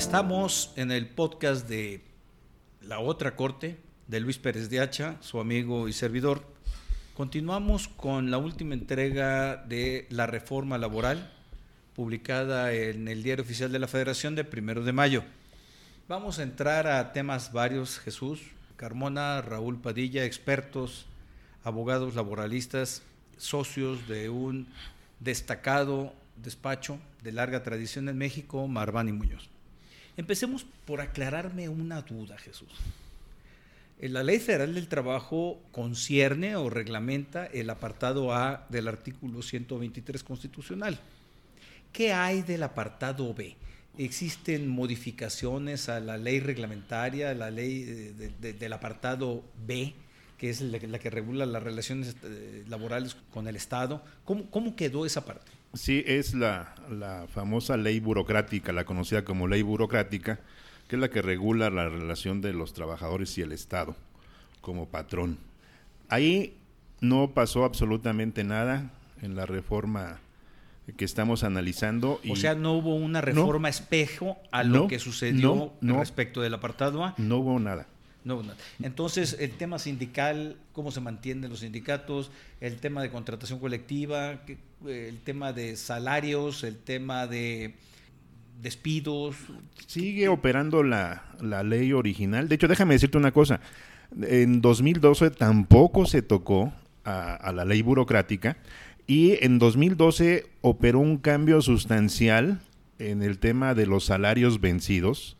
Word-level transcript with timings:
Estamos 0.00 0.72
en 0.76 0.92
el 0.92 1.10
podcast 1.10 1.68
de 1.68 2.00
La 2.80 3.00
Otra 3.00 3.36
Corte 3.36 3.78
de 4.08 4.20
Luis 4.20 4.38
Pérez 4.38 4.70
de 4.70 4.80
Hacha, 4.80 5.18
su 5.20 5.40
amigo 5.40 5.88
y 5.88 5.92
servidor. 5.92 6.42
Continuamos 7.14 7.86
con 7.86 8.30
la 8.30 8.38
última 8.38 8.72
entrega 8.72 9.58
de 9.58 10.06
la 10.08 10.26
reforma 10.26 10.78
laboral 10.78 11.30
publicada 11.94 12.72
en 12.72 13.08
el 13.08 13.22
Diario 13.22 13.44
Oficial 13.44 13.72
de 13.72 13.78
la 13.78 13.88
Federación 13.88 14.34
de 14.34 14.44
primero 14.44 14.82
de 14.84 14.92
mayo. 14.94 15.22
Vamos 16.08 16.38
a 16.38 16.44
entrar 16.44 16.86
a 16.86 17.12
temas 17.12 17.52
varios, 17.52 17.98
Jesús, 17.98 18.40
Carmona, 18.76 19.42
Raúl 19.42 19.82
Padilla, 19.82 20.24
expertos, 20.24 21.08
abogados 21.62 22.14
laboralistas, 22.14 23.02
socios 23.36 24.08
de 24.08 24.30
un 24.30 24.66
destacado 25.20 26.14
despacho 26.36 26.98
de 27.22 27.32
larga 27.32 27.62
tradición 27.62 28.08
en 28.08 28.16
México, 28.16 28.66
Marván 28.66 29.10
y 29.10 29.12
Muñoz. 29.12 29.50
Empecemos 30.20 30.66
por 30.84 31.00
aclararme 31.00 31.70
una 31.70 32.02
duda, 32.02 32.36
Jesús. 32.36 32.68
La 34.00 34.22
Ley 34.22 34.38
Federal 34.38 34.74
del 34.74 34.86
Trabajo 34.86 35.58
concierne 35.72 36.56
o 36.56 36.68
reglamenta 36.68 37.46
el 37.46 37.70
apartado 37.70 38.34
A 38.34 38.66
del 38.68 38.88
artículo 38.88 39.40
123 39.40 40.22
constitucional. 40.22 41.00
¿Qué 41.90 42.12
hay 42.12 42.42
del 42.42 42.64
apartado 42.64 43.32
B? 43.32 43.56
¿Existen 43.96 44.68
modificaciones 44.68 45.88
a 45.88 46.00
la 46.00 46.18
ley 46.18 46.40
reglamentaria, 46.40 47.30
a 47.30 47.34
la 47.34 47.50
ley 47.50 47.84
del 48.40 48.72
apartado 48.74 49.42
B, 49.66 49.94
que 50.36 50.50
es 50.50 50.60
la, 50.60 50.98
que 50.98 51.08
regula 51.08 51.46
las 51.46 51.62
relaciones 51.62 52.14
eh, 52.24 52.64
laborales 52.68 53.16
con 53.32 53.48
el 53.48 53.56
Estado? 53.56 54.04
¿Cómo, 54.26 54.50
cómo 54.50 54.76
quedó 54.76 55.06
esa 55.06 55.24
parte? 55.24 55.59
Sí, 55.72 56.02
es 56.06 56.34
la, 56.34 56.74
la, 56.90 57.26
famosa 57.28 57.76
ley 57.76 58.00
burocrática, 58.00 58.72
la 58.72 58.84
conocida 58.84 59.24
como 59.24 59.46
ley 59.46 59.62
burocrática, 59.62 60.40
que 60.88 60.96
es 60.96 61.00
la 61.00 61.10
que 61.10 61.22
regula 61.22 61.70
la 61.70 61.88
relación 61.88 62.40
de 62.40 62.52
los 62.52 62.72
trabajadores 62.72 63.38
y 63.38 63.42
el 63.42 63.52
Estado 63.52 63.94
como 64.60 64.88
patrón. 64.88 65.38
Ahí 66.08 66.56
no 67.00 67.30
pasó 67.32 67.64
absolutamente 67.64 68.42
nada 68.42 68.90
en 69.22 69.36
la 69.36 69.46
reforma 69.46 70.18
que 70.96 71.04
estamos 71.04 71.44
analizando. 71.44 72.20
o 72.28 72.36
sea, 72.36 72.54
no 72.54 72.72
hubo 72.72 72.94
una 72.94 73.20
reforma 73.20 73.68
espejo 73.68 74.36
a 74.50 74.64
lo 74.64 74.88
que 74.88 74.98
sucedió 74.98 75.72
respecto 75.80 76.40
del 76.40 76.54
apartado 76.54 77.04
A. 77.04 77.14
No 77.16 77.38
hubo 77.38 77.58
nada. 77.58 77.86
No, 78.22 78.42
nada. 78.42 78.56
Entonces, 78.82 79.36
el 79.40 79.52
tema 79.52 79.78
sindical, 79.78 80.56
cómo 80.72 80.90
se 80.90 81.00
mantienen 81.00 81.48
los 81.48 81.60
sindicatos, 81.60 82.30
el 82.60 82.76
tema 82.76 83.00
de 83.00 83.10
contratación 83.10 83.58
colectiva, 83.60 84.42
el 84.86 85.18
tema 85.20 85.52
de 85.52 85.76
salarios, 85.76 86.64
el 86.64 86.78
tema 86.78 87.26
de 87.26 87.74
despidos. 88.62 89.36
Sigue 89.86 90.28
operando 90.28 90.82
la, 90.82 91.24
la 91.40 91.62
ley 91.62 91.92
original. 91.92 92.48
De 92.48 92.54
hecho, 92.54 92.68
déjame 92.68 92.94
decirte 92.94 93.18
una 93.18 93.32
cosa. 93.32 93.60
En 94.22 94.60
2012 94.60 95.30
tampoco 95.30 96.06
se 96.06 96.22
tocó 96.22 96.72
a, 97.04 97.34
a 97.34 97.52
la 97.52 97.64
ley 97.64 97.82
burocrática 97.82 98.56
y 99.06 99.44
en 99.44 99.58
2012 99.58 100.46
operó 100.62 101.00
un 101.00 101.18
cambio 101.18 101.62
sustancial 101.62 102.60
en 102.98 103.22
el 103.22 103.38
tema 103.38 103.74
de 103.74 103.86
los 103.86 104.04
salarios 104.04 104.60
vencidos, 104.60 105.36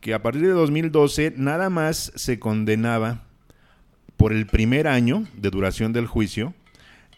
que 0.00 0.14
a 0.14 0.22
partir 0.22 0.42
de 0.42 0.48
2012 0.48 1.34
nada 1.36 1.70
más 1.70 2.12
se 2.14 2.38
condenaba 2.38 3.24
por 4.16 4.32
el 4.32 4.46
primer 4.46 4.86
año 4.86 5.26
de 5.36 5.50
duración 5.50 5.92
del 5.92 6.06
juicio 6.06 6.54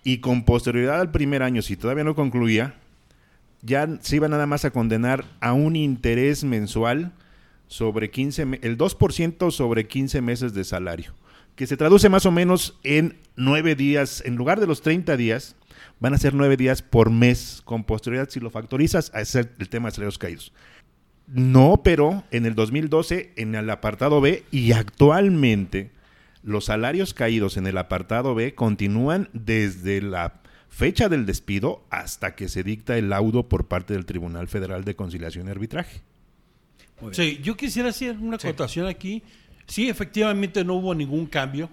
y 0.07 0.19
con 0.19 0.45
posterioridad 0.45 1.01
al 1.01 1.11
primer 1.11 1.43
año, 1.43 1.63
si 1.63 1.77
todavía 1.77 2.05
no 2.05 2.15
concluía, 2.15 2.77
ya 3.63 3.89
se 4.03 4.15
iba 4.15 4.29
nada 4.29 4.47
más 4.47 4.65
a 4.65 4.71
condenar 4.71 5.25
a 5.41 5.53
un 5.53 5.75
interés 5.75 6.45
mensual 6.45 7.13
sobre 7.67 8.09
15, 8.13 8.61
el 8.63 8.79
2% 8.79 9.51
sobre 9.51 9.89
15 9.89 10.21
meses 10.21 10.55
de 10.55 10.63
salario, 10.63 11.13
que 11.57 11.67
se 11.67 11.77
traduce 11.77 12.09
más 12.09 12.25
o 12.25 12.31
menos 12.31 12.79
en 12.85 13.17
9 13.35 13.75
días, 13.75 14.23
en 14.25 14.37
lugar 14.37 14.61
de 14.61 14.69
los 14.69 14.81
30 14.81 15.17
días, 15.17 15.57
van 15.99 16.15
a 16.15 16.19
ser 16.19 16.35
nueve 16.35 16.57
días 16.57 16.83
por 16.83 17.11
mes 17.11 17.61
con 17.65 17.83
posterioridad 17.83 18.31
si 18.31 18.39
lo 18.39 18.51
factorizas 18.51 19.11
a 19.13 19.25
ser 19.25 19.55
el 19.59 19.69
tema 19.69 19.89
de 19.89 19.97
salarios 19.97 20.19
caídos. 20.19 20.53
No, 21.27 21.81
pero 21.83 22.23
en 22.31 22.47
el 22.47 22.55
2012 22.55 23.33
en 23.35 23.57
el 23.57 23.69
apartado 23.71 24.21
B 24.21 24.45
y 24.53 24.71
actualmente 24.71 25.91
los 26.47 26.67
salarios 26.67 27.13
caídos 27.13 27.57
en 27.57 27.67
el 27.67 27.77
apartado 27.77 28.37
B 28.37 28.55
continúan 28.55 29.29
desde 29.33 30.01
la 30.01 30.41
fecha 30.69 31.09
del 31.09 31.27
despido 31.27 31.85
hasta 31.91 32.37
que 32.37 32.49
se 32.49 32.63
dicta 32.63 32.97
el 32.97 33.09
laudo 33.09 33.49
por 33.49 33.67
parte 33.67 33.95
del 33.95 34.07
Tribunal 34.07 34.47
Federal 34.47 34.85
de 34.85 34.95
Conciliación 34.95 35.49
y 35.49 35.51
Arbitraje. 35.51 36.03
Sí, 37.11 37.41
yo 37.43 37.57
quisiera 37.57 37.89
hacer 37.89 38.17
una 38.19 38.37
acotación 38.37 38.87
aquí. 38.87 39.25
Sí, 39.67 39.89
efectivamente 39.89 40.65
no 40.65 40.75
hubo 40.75 40.95
ningún 40.95 41.27
cambio 41.27 41.69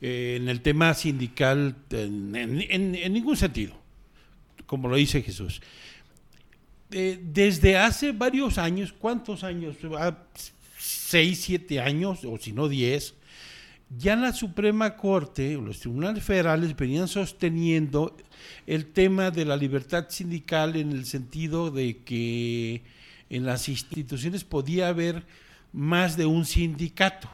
eh, 0.00 0.38
en 0.40 0.48
el 0.48 0.62
tema 0.62 0.94
sindical 0.94 1.76
en, 1.90 3.12
ningún 3.12 3.36
sentido, 3.36 3.74
como 4.64 4.88
lo 4.88 4.96
dice 4.96 5.20
Jesús. 5.20 5.60
Eh, 6.90 7.20
desde 7.22 7.76
hace 7.76 8.12
varios 8.12 8.56
años, 8.56 8.94
¿cuántos 8.98 9.44
años? 9.44 9.76
Ah, 9.98 10.16
seis, 10.78 11.42
siete 11.42 11.80
años, 11.80 12.24
o 12.24 12.38
si 12.38 12.52
no 12.52 12.66
diez, 12.66 13.14
ya 13.96 14.14
la 14.16 14.32
Suprema 14.32 14.96
Corte, 14.96 15.54
los 15.54 15.80
tribunales 15.80 16.22
federales 16.22 16.76
venían 16.76 17.08
sosteniendo 17.08 18.16
el 18.66 18.86
tema 18.86 19.30
de 19.30 19.44
la 19.44 19.56
libertad 19.56 20.06
sindical 20.08 20.76
en 20.76 20.92
el 20.92 21.04
sentido 21.06 21.70
de 21.70 21.98
que 21.98 22.82
en 23.28 23.44
las 23.44 23.68
instituciones 23.68 24.44
podía 24.44 24.88
haber 24.88 25.24
más 25.72 26.16
de 26.16 26.26
un 26.26 26.44
sindicato. 26.44 27.28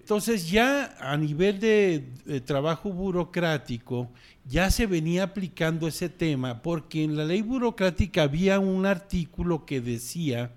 Entonces 0.00 0.50
ya 0.50 0.96
a 0.98 1.16
nivel 1.16 1.60
de, 1.60 2.04
trabajo 2.44 2.92
burocrático 2.92 4.10
ya 4.44 4.68
se 4.70 4.86
venía 4.86 5.22
aplicando 5.22 5.86
ese 5.86 6.08
tema 6.08 6.60
porque 6.62 7.04
en 7.04 7.16
la 7.16 7.24
ley 7.24 7.42
burocrática 7.42 8.24
había 8.24 8.58
un 8.58 8.84
artículo 8.84 9.64
que 9.64 9.80
decía 9.80 10.50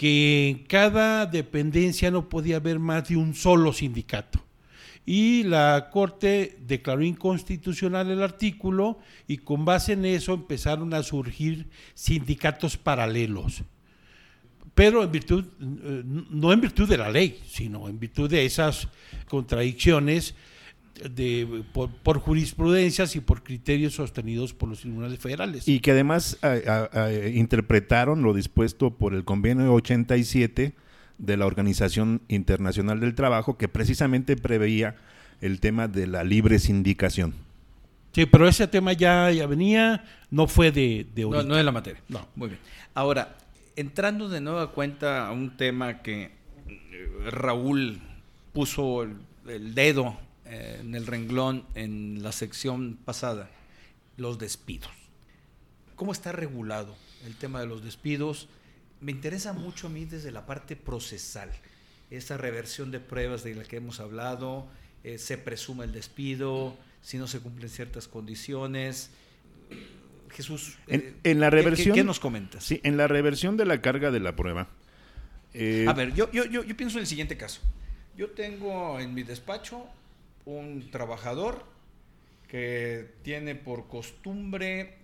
que 0.00 0.48
en 0.48 0.58
cada 0.64 1.26
dependencia 1.26 2.10
no 2.10 2.30
podía 2.30 2.56
haber 2.56 2.78
más 2.78 3.10
de 3.10 3.18
un 3.18 3.34
solo 3.34 3.70
sindicato. 3.70 4.42
Y 5.04 5.42
la 5.42 5.90
Corte 5.92 6.56
declaró 6.66 7.04
inconstitucional 7.04 8.10
el 8.10 8.22
artículo 8.22 8.98
y 9.28 9.36
con 9.36 9.66
base 9.66 9.92
en 9.92 10.06
eso 10.06 10.32
empezaron 10.32 10.94
a 10.94 11.02
surgir 11.02 11.66
sindicatos 11.92 12.78
paralelos 12.78 13.62
pero 14.72 15.02
en 15.02 15.12
virtud, 15.12 15.44
eh, 15.60 16.02
no 16.04 16.54
en 16.54 16.60
virtud 16.62 16.88
de 16.88 16.96
la 16.96 17.10
ley, 17.10 17.38
sino 17.46 17.86
en 17.86 17.98
virtud 17.98 18.30
de 18.30 18.46
esas 18.46 18.88
contradicciones 19.28 20.34
de, 21.08 21.64
por, 21.72 22.18
jurisprudencias 22.18 23.16
y 23.16 23.20
por 23.20 23.42
criterios 23.42 23.94
sostenidos 23.94 24.52
por 24.52 24.68
los 24.68 24.80
tribunales 24.80 25.18
federales. 25.18 25.68
Y 25.68 25.80
que 25.80 25.92
además 25.92 26.38
interpretaron 27.32 28.22
lo 28.22 28.34
dispuesto 28.34 28.90
por 28.90 29.14
el 29.14 29.24
convenio 29.24 29.72
87 29.74 30.74
de 31.18 31.36
la 31.36 31.46
Organización 31.46 32.22
Internacional 32.28 33.00
del 33.00 33.14
Trabajo, 33.14 33.56
que 33.56 33.68
precisamente 33.68 34.36
preveía 34.36 34.96
el 35.40 35.60
tema 35.60 35.88
de 35.88 36.06
la 36.06 36.24
libre 36.24 36.58
sindicación. 36.58 37.34
Sí, 38.12 38.26
pero 38.26 38.48
ese 38.48 38.66
tema 38.66 38.92
ya, 38.92 39.30
ya 39.30 39.46
venía, 39.46 40.04
no 40.30 40.48
fue 40.48 40.72
de... 40.72 41.06
de 41.14 41.22
no, 41.22 41.42
no 41.42 41.56
es 41.56 41.64
la 41.64 41.72
materia. 41.72 42.00
No. 42.08 42.26
Muy 42.34 42.48
bien. 42.48 42.60
Ahora, 42.94 43.36
entrando 43.76 44.28
de 44.28 44.40
nueva 44.40 44.72
cuenta 44.72 45.28
a 45.28 45.32
un 45.32 45.56
tema 45.56 46.02
que 46.02 46.24
eh, 46.68 47.30
Raúl 47.30 48.00
puso 48.52 49.04
el, 49.04 49.74
dedo 49.74 50.16
eh, 50.50 50.78
en 50.80 50.94
el 50.94 51.06
renglón 51.06 51.66
en 51.74 52.22
la 52.22 52.32
sección 52.32 52.98
pasada, 53.04 53.50
los 54.16 54.38
despidos. 54.38 54.90
¿Cómo 55.96 56.12
está 56.12 56.32
regulado 56.32 56.96
el 57.26 57.36
tema 57.36 57.60
de 57.60 57.66
los 57.66 57.84
despidos? 57.84 58.48
Me 59.00 59.12
interesa 59.12 59.52
mucho 59.52 59.86
a 59.86 59.90
mí 59.90 60.04
desde 60.04 60.30
la 60.30 60.46
parte 60.46 60.76
procesal, 60.76 61.50
esa 62.10 62.36
reversión 62.36 62.90
de 62.90 63.00
pruebas 63.00 63.44
de 63.44 63.54
la 63.54 63.64
que 63.64 63.76
hemos 63.76 64.00
hablado, 64.00 64.68
eh, 65.04 65.18
se 65.18 65.38
presume 65.38 65.84
el 65.84 65.92
despido, 65.92 66.76
si 67.00 67.16
no 67.16 67.26
se 67.26 67.40
cumplen 67.40 67.70
ciertas 67.70 68.08
condiciones, 68.08 69.10
Jesús, 70.30 70.78
en, 70.86 71.16
eh, 71.24 71.34
la 71.34 71.50
reversión, 71.50 71.94
¿qué, 71.94 72.04
nos 72.04 72.20
comentas? 72.20 72.64
Sí, 72.64 72.80
en 72.84 72.96
la 72.96 73.08
reversión 73.08 73.56
de 73.56 73.64
la 73.64 73.80
carga 73.82 74.10
de 74.10 74.20
la 74.20 74.36
prueba. 74.36 74.68
Eh, 75.54 75.86
a 75.88 75.92
ver, 75.92 76.14
yo, 76.14 76.30
yo, 76.30 76.44
yo, 76.44 76.76
pienso 76.76 76.98
en 76.98 77.02
el 77.02 77.06
siguiente 77.06 77.36
caso. 77.36 77.60
Yo 78.16 78.30
tengo 78.30 79.00
en 79.00 79.12
mi 79.14 79.22
despacho 79.22 79.86
un 80.44 80.90
trabajador 80.90 81.64
que 82.48 83.14
tiene 83.22 83.54
por 83.54 83.86
costumbre 83.86 84.98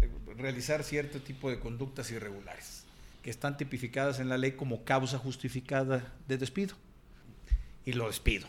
eh, 0.00 0.08
realizar 0.36 0.82
cierto 0.82 1.20
tipo 1.20 1.50
de 1.50 1.60
conductas 1.60 2.10
irregulares, 2.10 2.84
que 3.22 3.30
están 3.30 3.56
tipificadas 3.56 4.18
en 4.18 4.28
la 4.28 4.38
ley 4.38 4.52
como 4.52 4.84
causa 4.84 5.18
justificada 5.18 6.12
de 6.26 6.38
despido. 6.38 6.74
Y 7.84 7.92
lo 7.92 8.06
despido. 8.06 8.46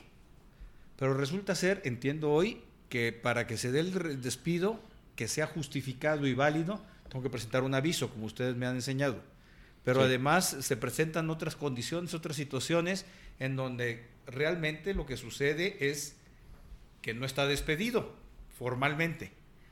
Pero 0.97 1.13
resulta 1.15 1.55
ser, 1.55 1.81
entiendo 1.85 2.31
hoy, 2.31 2.61
que 2.89 3.11
para 3.11 3.47
que 3.47 3.57
se 3.57 3.71
dé 3.71 3.79
el 3.79 4.21
despido 4.21 4.79
que 5.15 5.27
sea 5.27 5.47
justificado 5.47 6.27
y 6.27 6.33
válido, 6.33 6.81
tengo 7.09 7.23
que 7.23 7.29
presentar 7.29 7.63
un 7.63 7.75
aviso, 7.75 8.09
como 8.09 8.25
ustedes 8.25 8.55
me 8.55 8.65
han 8.65 8.75
enseñado. 8.75 9.21
Pero 9.83 10.01
además 10.01 10.57
se 10.61 10.77
presentan 10.77 11.29
otras 11.29 11.55
condiciones, 11.55 12.13
otras 12.13 12.35
situaciones 12.35 13.05
en 13.39 13.55
donde 13.55 14.05
realmente 14.25 14.93
lo 14.93 15.05
que 15.05 15.17
sucede 15.17 15.89
es 15.89 16.15
que 17.01 17.13
no 17.13 17.25
está 17.25 17.45
despedido 17.45 18.13
formalmente, 18.57 19.31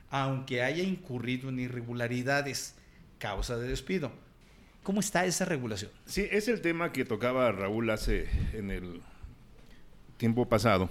aunque 0.10 0.64
haya 0.64 0.84
incurrido 0.84 1.50
en 1.50 1.60
irregularidades 1.60 2.76
causa 3.20 3.58
de 3.58 3.70
despido. 3.70 4.12
¿Cómo 4.84 5.00
está 5.00 5.26
esa 5.26 5.46
regulación? 5.46 5.92
Sí, 6.06 6.28
es 6.30 6.48
el 6.48 6.62
tema 6.62 6.92
que 6.92 7.06
tocaba 7.06 7.52
Raúl 7.52 7.90
hace 7.92 8.28
en 8.54 8.72
el 8.72 9.02
tiempo 10.18 10.50
pasado, 10.50 10.90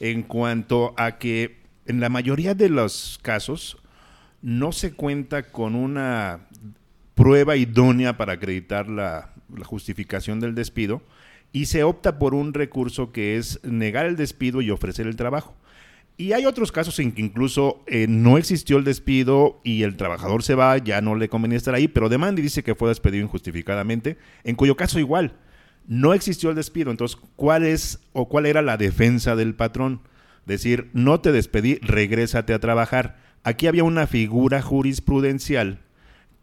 en 0.00 0.22
cuanto 0.22 0.94
a 0.96 1.18
que 1.18 1.58
en 1.86 2.00
la 2.00 2.08
mayoría 2.08 2.54
de 2.54 2.68
los 2.68 3.18
casos 3.20 3.78
no 4.40 4.72
se 4.72 4.92
cuenta 4.92 5.42
con 5.50 5.74
una 5.74 6.48
prueba 7.14 7.56
idónea 7.56 8.16
para 8.16 8.34
acreditar 8.34 8.88
la, 8.88 9.28
justificación 9.64 10.40
del 10.40 10.54
despido 10.54 11.02
y 11.52 11.66
se 11.66 11.84
opta 11.84 12.18
por 12.18 12.34
un 12.34 12.54
recurso 12.54 13.12
que 13.12 13.36
es 13.36 13.60
negar 13.64 14.06
el 14.06 14.16
despido 14.16 14.62
y 14.62 14.70
ofrecer 14.70 15.06
el 15.06 15.16
trabajo. 15.16 15.54
Y 16.16 16.32
hay 16.32 16.46
otros 16.46 16.72
casos 16.72 16.98
en 17.00 17.12
que 17.12 17.20
incluso 17.20 17.84
eh, 17.86 18.06
no 18.08 18.38
existió 18.38 18.78
el 18.78 18.84
despido 18.84 19.60
y 19.62 19.82
el 19.82 19.98
trabajador 19.98 20.42
se 20.42 20.54
va, 20.54 20.78
ya 20.78 21.02
no 21.02 21.14
le 21.14 21.28
convenía 21.28 21.58
estar 21.58 21.74
ahí, 21.74 21.86
pero 21.86 22.08
demanda 22.08 22.40
y 22.40 22.44
dice 22.44 22.62
que 22.62 22.74
fue 22.74 22.88
despedido 22.88 23.24
injustificadamente, 23.24 24.16
en 24.42 24.56
cuyo 24.56 24.74
caso 24.74 24.98
igual, 24.98 25.34
no 25.86 26.14
existió 26.14 26.48
el 26.48 26.56
despido. 26.56 26.90
Entonces, 26.90 27.18
¿cuál 27.36 27.64
es 27.64 28.00
o 28.14 28.28
cuál 28.28 28.46
era 28.46 28.62
la 28.62 28.78
defensa 28.78 29.36
del 29.36 29.54
patrón? 29.54 30.00
Decir, 30.46 30.88
no 30.94 31.20
te 31.20 31.32
despedí, 31.32 31.76
regrésate 31.82 32.54
a 32.54 32.60
trabajar. 32.60 33.18
Aquí 33.42 33.66
había 33.66 33.84
una 33.84 34.06
figura 34.06 34.62
jurisprudencial 34.62 35.80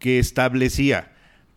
que 0.00 0.18
establecía 0.18 1.12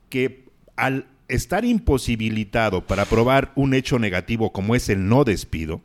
que 0.10 0.46
al 0.76 1.08
estar 1.28 1.66
imposibilitado 1.66 2.86
para 2.86 3.06
probar 3.06 3.52
un 3.56 3.74
hecho 3.74 3.98
negativo 3.98 4.54
como 4.54 4.76
es 4.76 4.90
el 4.90 5.08
no 5.08 5.24
despido, 5.24 5.82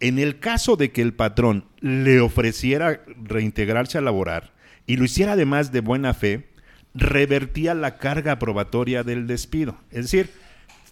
en 0.00 0.18
el 0.18 0.40
caso 0.40 0.76
de 0.76 0.90
que 0.90 1.02
el 1.02 1.14
patrón 1.14 1.66
le 1.80 2.20
ofreciera 2.20 3.02
reintegrarse 3.22 3.98
a 3.98 4.00
laborar 4.00 4.52
y 4.86 4.96
lo 4.96 5.04
hiciera 5.04 5.32
además 5.32 5.70
de 5.70 5.80
buena 5.80 6.12
fe, 6.14 6.48
revertía 6.94 7.74
la 7.74 7.96
carga 7.96 8.38
probatoria 8.38 9.04
del 9.04 9.26
despido. 9.26 9.78
Es 9.90 10.02
decir, 10.04 10.30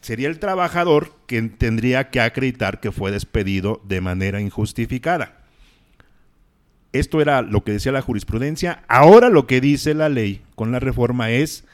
sería 0.00 0.28
el 0.28 0.38
trabajador 0.38 1.16
quien 1.26 1.50
tendría 1.50 2.10
que 2.10 2.20
acreditar 2.20 2.80
que 2.80 2.92
fue 2.92 3.10
despedido 3.10 3.80
de 3.84 4.00
manera 4.00 4.40
injustificada. 4.40 5.43
Esto 6.94 7.20
era 7.20 7.42
lo 7.42 7.64
que 7.64 7.72
decía 7.72 7.90
la 7.90 8.02
jurisprudencia. 8.02 8.84
Ahora 8.86 9.28
lo 9.28 9.48
que 9.48 9.60
dice 9.60 9.94
la 9.94 10.08
ley 10.08 10.42
con 10.54 10.70
la 10.70 10.78
reforma 10.78 11.32
es 11.32 11.64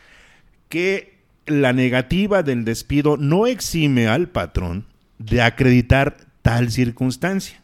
que 0.70 1.18
la 1.44 1.74
negativa 1.74 2.42
del 2.42 2.64
despido 2.64 3.18
no 3.18 3.46
exime 3.46 4.08
al 4.08 4.30
patrón 4.30 4.86
de 5.18 5.42
acreditar 5.42 6.16
tal 6.40 6.70
circunstancia. 6.70 7.62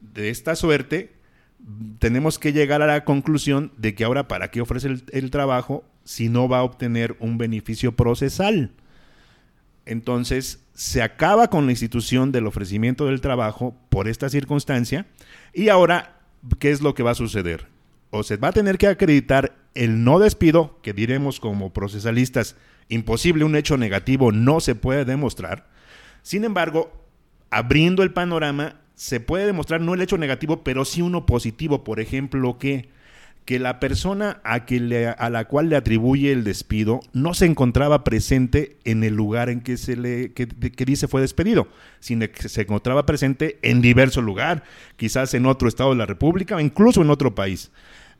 De 0.00 0.30
esta 0.30 0.56
suerte, 0.56 1.12
tenemos 1.98 2.38
que 2.38 2.54
llegar 2.54 2.80
a 2.80 2.86
la 2.86 3.04
conclusión 3.04 3.70
de 3.76 3.94
que 3.94 4.04
ahora, 4.04 4.26
¿para 4.26 4.50
qué 4.50 4.62
ofrece 4.62 4.88
el, 5.12 5.30
trabajo 5.30 5.84
si 6.04 6.30
no 6.30 6.48
va 6.48 6.60
a 6.60 6.64
obtener 6.64 7.16
un 7.20 7.36
beneficio 7.36 7.92
procesal? 7.92 8.70
Entonces, 9.84 10.64
se 10.72 11.02
acaba 11.02 11.48
con 11.48 11.66
la 11.66 11.72
institución 11.72 12.32
del 12.32 12.46
ofrecimiento 12.46 13.04
del 13.04 13.20
trabajo 13.20 13.76
por 13.90 14.08
esta 14.08 14.30
circunstancia 14.30 15.04
y 15.52 15.68
ahora 15.68 16.21
¿qué 16.58 16.70
es 16.70 16.80
lo 16.80 16.94
que 16.94 17.02
va 17.02 17.12
a 17.12 17.16
suceder? 17.16 17.66
O 18.10 18.22
se 18.22 18.36
va 18.36 18.48
a 18.48 18.52
tener 18.52 18.78
que 18.78 18.86
acreditar 18.86 19.56
el 19.74 20.04
no 20.04 20.18
despido, 20.18 20.78
que 20.82 20.92
diremos 20.92 21.40
como 21.40 21.72
procesalistas, 21.72 22.56
imposible, 22.88 23.44
un 23.44 23.56
hecho 23.56 23.76
negativo 23.76 24.32
no 24.32 24.60
se 24.60 24.74
puede 24.74 25.04
demostrar. 25.04 25.68
Sin 26.22 26.44
embargo, 26.44 26.92
abriendo 27.50 28.02
el 28.02 28.12
panorama, 28.12 28.80
se 28.94 29.20
puede 29.20 29.46
demostrar 29.46 29.80
no 29.80 29.94
el 29.94 30.02
hecho 30.02 30.18
negativo, 30.18 30.62
pero 30.62 30.84
sí 30.84 31.02
uno 31.02 31.26
positivo. 31.26 31.84
Por 31.84 32.00
ejemplo, 32.00 32.58
que 32.58 32.88
que 33.44 33.58
la 33.58 33.80
persona 33.80 34.40
a, 34.44 34.64
que 34.66 34.78
le, 34.78 35.08
a 35.08 35.30
la 35.30 35.46
cual 35.46 35.68
le 35.68 35.76
atribuye 35.76 36.32
el 36.32 36.44
despido 36.44 37.00
no 37.12 37.34
se 37.34 37.46
encontraba 37.46 38.04
presente 38.04 38.76
en 38.84 39.02
el 39.02 39.14
lugar 39.14 39.48
en 39.48 39.60
que 39.60 39.76
se 39.76 39.96
le 39.96 40.32
que, 40.32 40.46
dice 40.84 41.08
fue 41.08 41.20
despedido, 41.20 41.66
sino 41.98 42.30
que 42.30 42.48
se 42.48 42.62
encontraba 42.62 43.04
presente 43.04 43.58
en 43.62 43.80
diverso 43.80 44.22
lugar, 44.22 44.62
quizás 44.96 45.34
en 45.34 45.46
otro 45.46 45.68
estado 45.68 45.90
de 45.90 45.96
la 45.96 46.06
República 46.06 46.56
o 46.56 46.60
incluso 46.60 47.02
en 47.02 47.10
otro 47.10 47.34
país. 47.34 47.70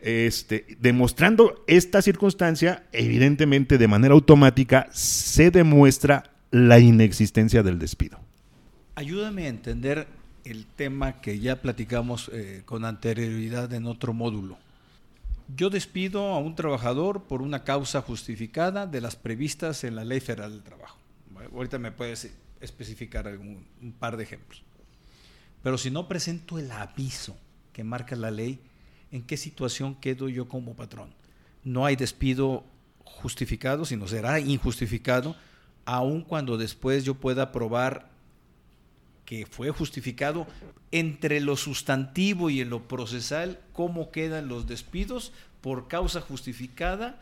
Este, 0.01 0.67
demostrando 0.81 1.63
esta 1.69 2.03
circunstancia, 2.03 2.83
evidentemente 2.91 3.79
de 3.79 3.87
manera 3.87 4.15
automática 4.15 4.89
se 4.91 5.53
demuestra 5.53 6.25
la 6.51 6.81
inexistencia 6.81 7.63
del 7.63 7.79
despido. 7.79 8.19
Ayúdame 8.97 9.45
a 9.45 9.49
entender 9.49 10.09
el 10.45 10.67
tema 10.67 11.21
que 11.21 11.39
ya 11.39 11.63
platicamos 11.63 12.29
eh, 12.33 12.63
con 12.65 12.85
anterioridad 12.85 13.73
en 13.73 13.87
otro 13.87 14.13
módulo 14.13 14.59
yo 15.57 15.71
despido 15.71 16.29
a 16.29 16.39
un 16.39 16.55
trabajador 16.55 17.25
por 17.25 17.43
una 17.43 17.65
causa 17.65 18.03
justificada 18.03 18.87
de 18.87 19.01
las 19.01 19.17
previstas 19.17 19.85
en 19.85 19.97
la 19.97 20.05
Ley 20.05 20.21
Federal 20.21 20.53
del 20.53 20.63
Trabajo. 20.63 20.99
ahorita 21.53 21.79
me 21.79 21.93
puedes 21.93 22.33
especificar 22.61 23.27
algún, 23.27 23.67
un 23.81 23.93
par 23.93 24.17
de 24.17 24.23
ejemplos. 24.23 24.63
Pero 25.63 25.79
si 25.79 25.91
no 25.91 26.09
presento 26.09 26.59
el 26.59 26.71
aviso 26.71 27.37
que 27.73 27.85
marca 27.85 28.17
la 28.17 28.31
ley, 28.31 28.61
¿en 29.11 29.23
qué 29.23 29.37
situación 29.37 29.95
quedo 29.95 30.29
yo 30.29 30.49
como 30.49 30.75
patrón? 30.75 31.15
No 31.65 31.87
hay 31.87 31.97
despido 31.97 32.65
justificado, 33.05 33.85
sino 33.85 34.09
será 34.09 34.41
injustificado, 34.41 35.37
aun 35.85 36.23
cuando 36.23 36.57
después 36.57 37.05
yo 37.05 37.15
pueda 37.15 37.53
probar 37.53 38.12
que 39.33 39.47
fue 39.47 39.71
justificado 39.71 40.47
entre 40.91 41.41
lo 41.41 41.57
sustantivo 41.57 42.51
y 42.51 42.61
en 42.61 42.69
lo 42.69 42.87
procesal, 42.87 43.59
cómo 43.73 44.11
quedan 44.11 44.47
los 44.47 44.67
despidos 44.67 45.33
por 45.63 45.89
causa 45.89 46.21
justificada 46.21 47.19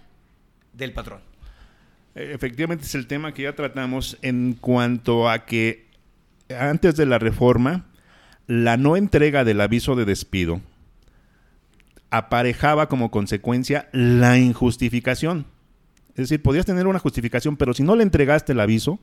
del 0.72 0.92
patrón. 0.92 1.20
E, 2.16 2.32
efectivamente 2.32 2.84
es 2.84 2.96
el 2.96 3.06
tema 3.06 3.32
que 3.32 3.42
ya 3.44 3.54
tratamos 3.54 4.18
en 4.22 4.54
cuanto 4.54 5.30
a 5.30 5.46
que 5.46 5.86
antes 6.58 6.96
de 6.96 7.06
la 7.06 7.20
reforma, 7.20 7.86
la 8.48 8.76
no 8.76 8.96
entrega 8.96 9.44
del 9.44 9.60
aviso 9.60 9.94
de 9.94 10.04
despido 10.04 10.60
aparejaba 12.10 12.88
como 12.88 13.12
consecuencia 13.12 13.88
la 13.92 14.36
injustificación. 14.36 15.46
Es 16.16 16.28
decir, 16.28 16.42
podías 16.42 16.66
tener 16.66 16.88
una 16.88 16.98
justificación, 16.98 17.56
pero 17.56 17.72
si 17.72 17.84
no 17.84 17.94
le 17.94 18.02
entregaste 18.02 18.50
el 18.50 18.58
aviso, 18.58 18.98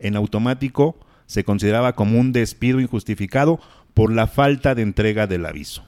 en 0.00 0.16
automático 0.16 0.96
se 1.26 1.44
consideraba 1.44 1.94
como 1.94 2.18
un 2.18 2.32
despido 2.32 2.80
injustificado 2.80 3.60
por 3.94 4.12
la 4.12 4.26
falta 4.26 4.74
de 4.74 4.82
entrega 4.82 5.26
del 5.26 5.46
aviso. 5.46 5.84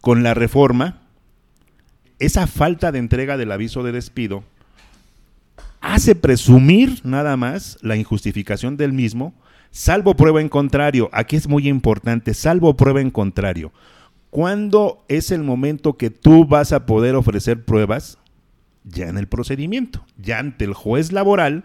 Con 0.00 0.22
la 0.22 0.34
reforma, 0.34 1.02
esa 2.18 2.46
falta 2.46 2.92
de 2.92 2.98
entrega 2.98 3.36
del 3.36 3.52
aviso 3.52 3.82
de 3.82 3.92
despido 3.92 4.44
hace 5.80 6.14
presumir 6.14 7.00
nada 7.04 7.36
más 7.36 7.78
la 7.82 7.96
injustificación 7.96 8.76
del 8.76 8.92
mismo, 8.92 9.34
salvo 9.70 10.14
prueba 10.14 10.40
en 10.40 10.48
contrario. 10.48 11.10
Aquí 11.12 11.36
es 11.36 11.48
muy 11.48 11.68
importante, 11.68 12.34
salvo 12.34 12.76
prueba 12.76 13.00
en 13.00 13.10
contrario. 13.10 13.72
¿Cuándo 14.30 15.04
es 15.08 15.30
el 15.30 15.42
momento 15.42 15.98
que 15.98 16.10
tú 16.10 16.46
vas 16.46 16.72
a 16.72 16.86
poder 16.86 17.16
ofrecer 17.16 17.64
pruebas? 17.64 18.18
Ya 18.84 19.08
en 19.08 19.18
el 19.18 19.28
procedimiento, 19.28 20.04
ya 20.16 20.38
ante 20.38 20.64
el 20.64 20.74
juez 20.74 21.12
laboral, 21.12 21.64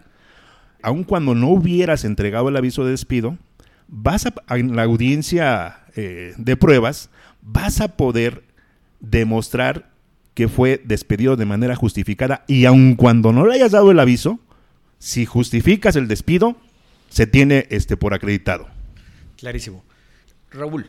aun 0.82 1.04
cuando 1.04 1.36
no 1.36 1.50
hubieras 1.50 2.06
entregado 2.06 2.50
el 2.50 2.58
aviso 2.58 2.86
de 2.86 2.92
despido, 2.92 3.38
vas 3.88 4.26
a, 4.26 4.34
en 4.56 4.76
la 4.76 4.84
audiencia 4.84 5.86
eh, 5.96 6.34
de 6.38 6.58
pruebas, 6.58 7.10
vas 7.42 7.82
a 7.82 7.96
poder 7.96 8.44
demostrar 9.00 9.90
que 10.34 10.48
fue 10.48 10.82
despedido 10.86 11.36
de 11.36 11.46
manera 11.46 11.76
justificada 11.76 12.44
y 12.48 12.66
aun 12.66 12.96
cuando 12.96 13.34
no 13.34 13.46
le 13.48 13.56
hayas 13.56 13.72
dado 13.72 13.92
el 13.92 14.00
aviso, 14.00 14.40
si 15.00 15.26
justificas 15.26 15.96
el 15.96 16.08
despido, 16.08 16.56
se 17.10 17.26
tiene 17.26 17.68
este 17.70 17.98
por 17.98 18.14
acreditado. 18.14 18.68
Clarísimo. 19.38 19.84
Raúl, 20.52 20.88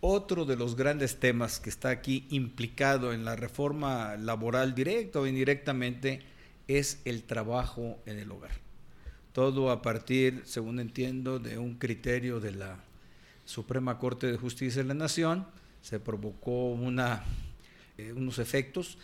otro 0.00 0.44
de 0.44 0.56
los 0.56 0.76
grandes 0.76 1.18
temas 1.18 1.60
que 1.60 1.70
está 1.70 1.90
aquí 1.90 2.26
implicado 2.30 3.12
en 3.12 3.24
la 3.24 3.36
reforma 3.36 4.16
laboral 4.16 4.74
directa 4.74 5.20
o 5.20 5.26
indirectamente 5.26 6.22
es 6.68 7.00
el 7.04 7.22
trabajo 7.22 7.98
en 8.06 8.18
el 8.18 8.30
hogar 8.30 8.63
todo 9.34 9.72
a 9.72 9.82
partir, 9.82 10.42
según 10.44 10.78
entiendo, 10.78 11.40
de 11.40 11.58
un 11.58 11.74
criterio 11.74 12.38
de 12.38 12.52
la 12.52 12.78
Suprema 13.44 13.98
Corte 13.98 14.28
de 14.28 14.38
Justicia 14.38 14.80
de 14.80 14.88
la 14.88 14.94
Nación, 14.94 15.44
se 15.82 15.98
provocó 15.98 16.70
una, 16.70 17.24
eh, 17.98 18.12
unos 18.12 18.38
efectos, 18.38 18.96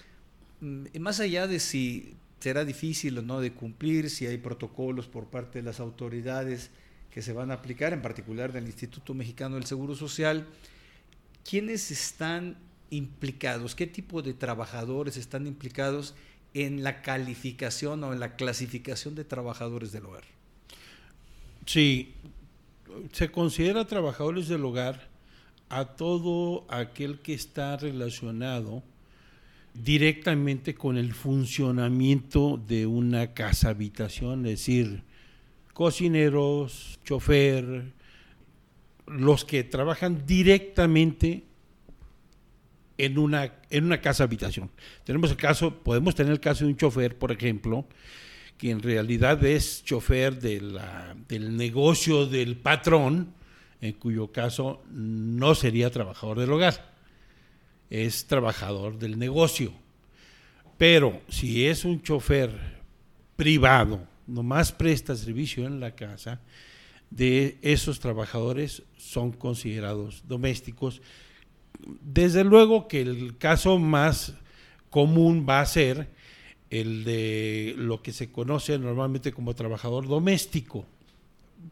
mm, 0.60 1.00
más 1.00 1.18
allá 1.18 1.48
de 1.48 1.58
si 1.58 2.14
será 2.38 2.64
difícil 2.64 3.18
o 3.18 3.22
no 3.22 3.40
de 3.40 3.52
cumplir, 3.52 4.08
si 4.08 4.24
hay 4.26 4.38
protocolos 4.38 5.08
por 5.08 5.26
parte 5.26 5.58
de 5.58 5.64
las 5.64 5.80
autoridades 5.80 6.70
que 7.10 7.22
se 7.22 7.32
van 7.32 7.50
a 7.50 7.54
aplicar, 7.54 7.92
en 7.92 8.00
particular 8.00 8.52
del 8.52 8.66
Instituto 8.66 9.14
Mexicano 9.14 9.56
del 9.56 9.66
Seguro 9.66 9.96
Social, 9.96 10.46
¿quiénes 11.44 11.90
están 11.90 12.56
implicados? 12.90 13.74
¿Qué 13.74 13.88
tipo 13.88 14.22
de 14.22 14.32
trabajadores 14.32 15.16
están 15.16 15.48
implicados 15.48 16.14
en 16.54 16.82
la 16.82 17.02
calificación 17.02 18.02
o 18.04 18.12
en 18.12 18.20
la 18.20 18.36
clasificación 18.36 19.14
de 19.14 19.24
trabajadores 19.24 19.92
del 19.92 20.06
hogar. 20.06 20.24
Sí, 21.66 22.14
se 23.12 23.30
considera 23.30 23.86
trabajadores 23.86 24.48
del 24.48 24.64
hogar 24.64 25.08
a 25.68 25.84
todo 25.84 26.64
aquel 26.68 27.20
que 27.20 27.34
está 27.34 27.76
relacionado 27.76 28.82
directamente 29.74 30.74
con 30.74 30.96
el 30.96 31.14
funcionamiento 31.14 32.60
de 32.66 32.86
una 32.86 33.34
casa 33.34 33.70
habitación, 33.70 34.46
es 34.46 34.58
decir, 34.58 35.04
cocineros, 35.72 36.98
chofer, 37.04 37.92
los 39.06 39.44
que 39.44 39.64
trabajan 39.64 40.26
directamente 40.26 41.44
en 43.04 43.18
una, 43.18 43.52
en 43.70 43.84
una 43.84 44.00
casa 44.00 44.24
habitación. 44.24 44.70
Tenemos 45.04 45.30
el 45.30 45.36
caso, 45.36 45.74
podemos 45.82 46.14
tener 46.14 46.32
el 46.32 46.40
caso 46.40 46.64
de 46.64 46.70
un 46.70 46.76
chofer, 46.76 47.18
por 47.18 47.32
ejemplo, 47.32 47.86
que 48.58 48.70
en 48.70 48.82
realidad 48.82 49.42
es 49.44 49.82
chofer 49.84 50.38
de 50.38 50.60
del 51.28 51.56
negocio 51.56 52.26
del 52.26 52.56
patrón, 52.56 53.32
en 53.80 53.94
cuyo 53.94 54.30
caso 54.30 54.82
no 54.90 55.54
sería 55.54 55.90
trabajador 55.90 56.38
del 56.38 56.52
hogar, 56.52 56.92
es 57.88 58.26
trabajador 58.26 58.98
del 58.98 59.18
negocio. 59.18 59.72
Pero 60.76 61.22
si 61.28 61.66
es 61.66 61.84
un 61.84 62.02
chofer 62.02 62.50
privado, 63.36 64.06
nomás 64.26 64.72
presta 64.72 65.16
servicio 65.16 65.66
en 65.66 65.80
la 65.80 65.94
casa, 65.94 66.40
de 67.10 67.58
esos 67.62 67.98
trabajadores 67.98 68.82
son 68.96 69.32
considerados 69.32 70.22
domésticos. 70.28 71.02
Desde 72.02 72.44
luego 72.44 72.88
que 72.88 73.00
el 73.00 73.36
caso 73.38 73.78
más 73.78 74.34
común 74.90 75.46
va 75.48 75.60
a 75.60 75.66
ser 75.66 76.08
el 76.70 77.04
de 77.04 77.74
lo 77.76 78.02
que 78.02 78.12
se 78.12 78.30
conoce 78.30 78.78
normalmente 78.78 79.32
como 79.32 79.54
trabajador 79.54 80.06
doméstico. 80.06 80.86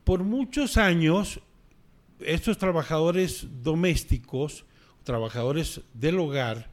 Por 0.05 0.25
muchos 0.25 0.76
años, 0.76 1.40
estos 2.21 2.59
trabajadores 2.59 3.47
domésticos, 3.62 4.64
trabajadores 5.05 5.81
del 5.95 6.19
hogar, 6.19 6.71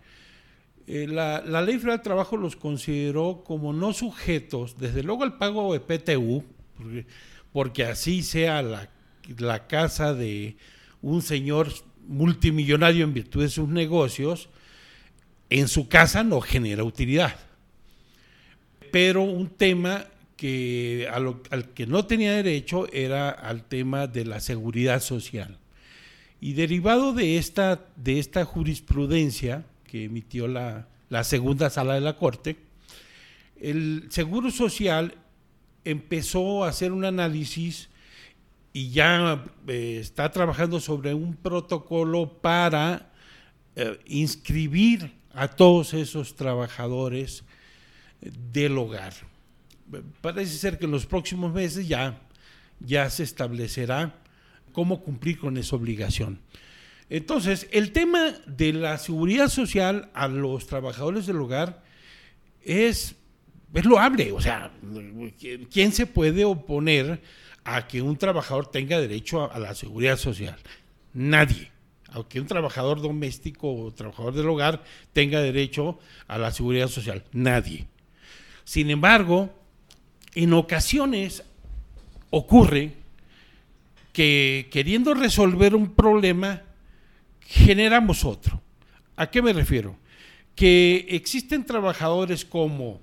eh, 0.87 1.07
la, 1.07 1.41
ley 1.61 1.77
federal 1.77 1.97
del 1.97 2.03
trabajo 2.03 2.37
los 2.37 2.55
consideró 2.55 3.43
como 3.43 3.73
no 3.73 3.93
sujetos, 3.93 4.77
desde 4.77 5.03
luego 5.03 5.23
al 5.23 5.37
pago 5.37 5.73
de 5.73 5.79
PTU, 5.79 6.43
porque, 7.53 7.85
así 7.85 8.21
sea 8.21 8.61
la, 8.61 8.89
la 9.37 9.67
casa 9.67 10.13
de 10.13 10.57
un 11.01 11.21
señor 11.21 11.69
multimillonario 12.07 13.03
en 13.03 13.13
virtud 13.13 13.41
de 13.41 13.49
sus 13.49 13.69
negocios, 13.69 14.49
en 15.49 15.67
su 15.67 15.87
casa 15.87 16.23
no 16.23 16.41
genera 16.41 16.83
utilidad. 16.83 17.35
Pero 18.91 19.23
un 19.23 19.49
tema 19.49 20.05
que 20.37 21.07
al 21.09 21.73
que 21.73 21.87
no 21.87 22.05
tenía 22.05 22.33
derecho 22.33 22.91
era 22.91 23.29
al 23.29 23.63
tema 23.63 24.07
de 24.07 24.25
la 24.25 24.39
seguridad 24.39 25.01
social. 25.01 25.57
Y 26.41 26.53
derivado 26.53 27.13
de 27.13 27.37
esta, 27.37 27.85
de 27.95 28.19
esta 28.19 28.45
jurisprudencia 28.45 29.65
que 29.85 30.05
emitió 30.05 30.47
la, 30.47 30.87
la 31.09 31.23
segunda 31.23 31.69
sala 31.69 31.95
de 31.95 32.01
la 32.01 32.17
Corte, 32.17 32.57
el 33.59 34.07
Seguro 34.09 34.51
Social 34.51 35.15
empezó 35.85 36.63
a 36.63 36.69
hacer 36.69 36.91
un 36.91 37.05
análisis 37.05 37.89
y 38.75 38.89
ya 38.89 39.41
eh, 39.67 39.99
está 40.01 40.29
trabajando 40.29 40.81
sobre 40.81 41.13
un 41.13 41.33
protocolo 41.33 42.27
para 42.41 43.09
eh, 43.77 43.97
inscribir 44.05 45.13
a 45.33 45.47
todos 45.47 45.93
esos 45.93 46.35
trabajadores 46.35 47.45
del 48.51 48.77
hogar. 48.77 49.13
Parece 50.19 50.57
ser 50.57 50.77
que 50.77 50.83
en 50.83 50.91
los 50.91 51.05
próximos 51.05 51.53
meses 51.53 51.87
ya, 51.87 52.19
ya 52.81 53.09
se 53.09 53.23
establecerá 53.23 54.13
cómo 54.73 55.01
cumplir 55.01 55.39
con 55.39 55.55
esa 55.55 55.77
obligación. 55.77 56.41
Entonces, 57.09 57.69
el 57.71 57.93
tema 57.93 58.33
de 58.45 58.73
la 58.73 58.97
seguridad 58.97 59.47
social 59.47 60.09
a 60.13 60.27
los 60.27 60.67
trabajadores 60.67 61.25
del 61.27 61.37
hogar 61.37 61.81
es, 62.61 63.15
es 63.73 63.85
loable. 63.85 64.33
O 64.33 64.41
sea, 64.41 64.69
¿quién 65.71 65.93
se 65.93 66.05
puede 66.05 66.43
oponer 66.43 67.21
a 67.65 67.87
que 67.87 68.01
un 68.01 68.15
trabajador 68.15 68.67
tenga 68.67 69.01
derecho 69.01 69.51
a, 69.51 69.59
la 69.59 69.73
seguridad 69.73 70.17
social. 70.17 70.55
Nadie. 71.13 71.71
Aunque 72.11 72.39
un 72.39 72.47
trabajador 72.47 73.01
doméstico 73.01 73.73
o 73.73 73.91
trabajador 73.91 74.35
del 74.35 74.47
hogar 74.47 74.83
tenga 75.11 75.41
derecho 75.41 75.99
a 76.27 76.37
la 76.37 76.51
seguridad 76.51 76.87
social. 76.87 77.23
Nadie. 77.33 77.87
Sin 78.63 78.89
embargo, 78.91 79.49
en 80.35 80.53
ocasiones 80.53 81.43
ocurre 82.29 82.93
que 84.13 84.69
queriendo 84.71 85.13
resolver 85.13 85.75
un 85.75 85.93
problema, 85.93 86.61
generamos 87.41 88.23
otro. 88.23 88.61
¿A 89.15 89.29
qué 89.29 89.41
me 89.41 89.53
refiero? 89.53 89.97
Que 90.55 91.07
existen 91.09 91.65
trabajadores 91.65 92.45
como 92.45 93.01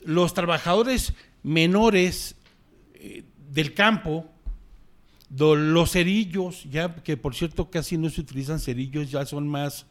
los 0.00 0.32
trabajadores 0.32 1.12
menores 1.42 2.34
eh, 2.94 3.24
del 3.50 3.74
campo, 3.74 4.30
los 5.36 5.90
cerillos, 5.92 6.64
ya 6.70 6.94
que 6.96 7.16
por 7.16 7.34
cierto 7.34 7.70
casi 7.70 7.96
no 7.96 8.08
se 8.10 8.20
utilizan 8.20 8.60
cerillos, 8.60 9.10
ya 9.10 9.24
son 9.26 9.48
más 9.48 9.86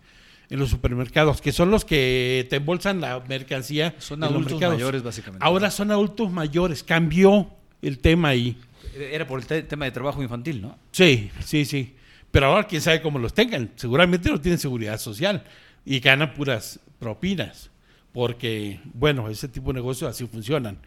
en 0.50 0.60
los 0.60 0.70
supermercados, 0.70 1.42
que 1.42 1.52
son 1.52 1.72
los 1.72 1.84
que 1.84 2.48
te 2.50 2.58
embolsan 2.58 3.02
la 3.02 3.20
mercancía. 3.28 3.96
Son 4.00 4.24
adultos 4.24 4.60
mayores, 4.62 5.04
básicamente. 5.04 5.46
Ahora 5.46 5.70
son 5.72 5.92
adultos 5.92 6.32
mayores, 6.32 6.84
cambió 6.84 7.50
el 7.82 8.00
tema 8.00 8.30
ahí. 8.30 8.58
Era 8.96 9.28
por 9.28 9.40
el 9.40 9.68
tema 9.68 9.86
de 9.86 9.92
trabajo 9.92 10.24
infantil, 10.24 10.62
¿no? 10.62 10.78
Sí, 10.92 11.30
sí, 11.44 11.66
sí. 11.66 11.96
Pero 12.32 12.48
ahora 12.48 12.66
quién 12.66 12.82
sabe 12.82 13.02
cómo 13.02 13.20
los 13.20 13.34
tengan. 13.34 13.72
Seguramente 13.76 14.30
no 14.30 14.40
tienen 14.40 14.58
seguridad 14.58 15.00
social 15.00 15.44
y 15.86 16.00
ganan 16.00 16.34
puras 16.34 16.80
propinas, 17.00 17.70
porque, 18.12 18.80
bueno, 18.94 19.30
ese 19.30 19.48
tipo 19.48 19.72
de 19.72 19.76
negocios 19.76 20.10
así 20.10 20.26
funcionan. 20.26 20.80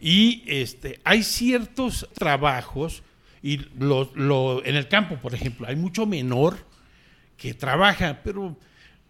Y 0.00 0.42
este, 0.46 1.00
hay 1.04 1.22
ciertos 1.22 2.08
trabajos, 2.14 3.02
y 3.42 3.58
lo, 3.78 4.64
en 4.64 4.74
el 4.74 4.88
campo, 4.88 5.16
por 5.16 5.34
ejemplo, 5.34 5.66
hay 5.66 5.76
mucho 5.76 6.06
menor 6.06 6.56
que 7.36 7.54
trabaja, 7.54 8.20
pero 8.22 8.56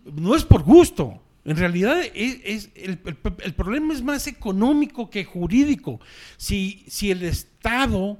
no 0.05 0.35
es 0.35 0.45
por 0.45 0.63
gusto. 0.63 1.21
En 1.45 1.57
realidad 1.57 2.01
es, 2.15 2.71
el, 2.75 2.99
problema 2.99 3.93
es 3.93 4.03
más 4.03 4.27
económico 4.27 5.11
que 5.11 5.25
jurídico. 5.25 6.01
Si, 6.37 6.85
si 6.89 7.11
el 7.11 7.23
Estado 7.23 8.19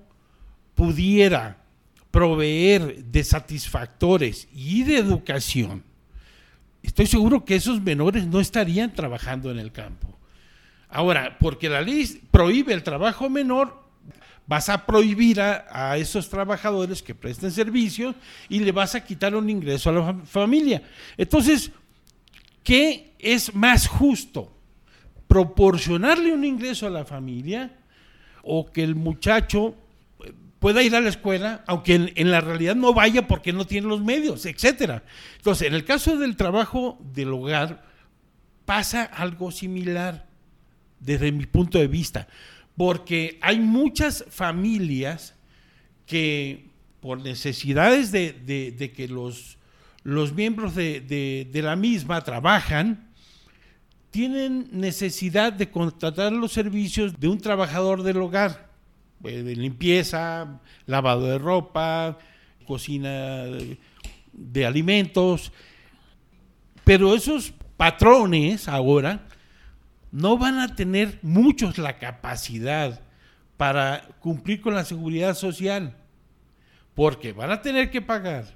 pudiera 0.75 1.65
proveer 2.11 3.05
de 3.05 3.25
satisfactores 3.25 4.47
y 4.53 4.85
de 4.85 4.99
educación, 4.99 5.83
estoy 6.83 7.07
seguro 7.07 7.45
que 7.45 7.57
esos 7.57 7.81
menores 7.81 8.27
no 8.27 8.41
estarían 8.41 8.93
trabajando 8.93 9.51
en 9.51 9.59
el 9.59 9.73
campo. 9.73 10.17
Ahora, 10.95 11.37
porque 11.41 11.69
la 11.69 11.83
ley 11.83 12.23
prohíbe 12.31 12.73
el 12.73 12.85
trabajo 12.85 13.29
menor, 13.29 13.83
vas 14.47 14.69
a 14.69 14.87
prohibir 14.87 15.41
a, 15.41 15.97
esos 15.97 16.29
trabajadores 16.29 17.03
que 17.03 17.17
presten 17.17 17.51
servicio 17.51 18.15
y 18.49 18.61
le 18.61 18.71
vas 18.71 18.95
a 18.95 19.03
quitar 19.03 19.35
un 19.35 19.51
ingreso 19.51 19.91
a 19.91 19.93
la 19.93 20.15
familia. 20.25 20.85
Entonces, 21.17 21.73
¿qué 22.63 23.13
es 23.19 23.53
más 23.57 23.89
justo? 23.89 24.57
¿Proporcionarle 25.27 26.33
un 26.33 26.45
ingreso 26.45 26.87
a 26.87 26.91
la 26.91 27.05
familia 27.05 27.73
o 28.45 28.71
que 28.71 28.85
el 28.85 28.95
muchacho 28.95 29.75
pueda 30.61 30.81
ir 30.85 30.95
a 30.95 31.01
la 31.01 31.09
escuela, 31.09 31.65
aunque 31.67 31.97
en, 31.97 32.13
en, 32.15 32.31
la 32.31 32.41
realidad 32.41 32.77
no 32.77 32.95
vaya 32.95 33.27
porque 33.27 33.53
no 33.53 33.67
tiene 33.67 33.89
los 33.89 34.01
medios, 34.01 34.47
etcétera. 34.47 35.03
Entonces, 35.39 35.67
en 35.67 35.75
el 35.75 35.85
caso 35.85 36.17
del 36.17 36.37
trabajo 36.37 36.99
del 37.13 37.33
hogar, 37.33 37.85
pasa 38.65 39.03
algo 39.03 39.51
similar 39.51 40.33
desde 41.05 41.33
mi 41.33 41.47
punto 41.47 41.79
de 41.79 41.87
vista, 41.87 42.27
porque 42.77 43.39
hay 43.41 43.59
muchas 43.61 44.25
familias 44.29 45.35
que 46.07 46.71
por 47.01 47.21
necesidades 47.21 48.13
de, 48.13 48.93
que 48.97 49.09
los, 49.09 49.59
los 50.03 50.33
miembros 50.33 50.75
de, 50.75 51.51
la 51.53 51.77
misma 51.77 52.23
trabajan, 52.23 53.09
tienen 54.11 54.69
necesidad 54.73 55.53
de 55.53 55.71
contratar 55.71 56.33
los 56.33 56.53
servicios 56.53 57.19
de 57.19 57.29
un 57.29 57.39
trabajador 57.39 58.03
del 58.03 58.19
hogar, 58.19 58.71
eh, 59.25 59.43
de 59.43 59.57
limpieza, 59.57 60.61
lavado 60.87 61.27
de 61.27 61.39
ropa, 61.39 62.19
cocina 62.65 63.45
de 64.33 64.67
alimentos, 64.67 65.53
pero 66.85 67.15
esos 67.15 67.53
patrones 67.77 68.69
ahora 68.69 69.27
no 70.15 70.39
van 70.39 70.61
a 70.61 70.77
tener 70.77 71.19
muchos 71.23 71.77
la 71.77 71.99
capacidad 71.99 73.01
para 73.57 74.07
cumplir 74.21 74.61
con 74.61 74.73
la 74.73 74.85
seguridad 74.85 75.35
social, 75.35 75.97
porque 76.95 77.33
van 77.33 77.51
a 77.51 77.63
tener 77.63 77.91
que 77.91 78.01
pagar 78.01 78.55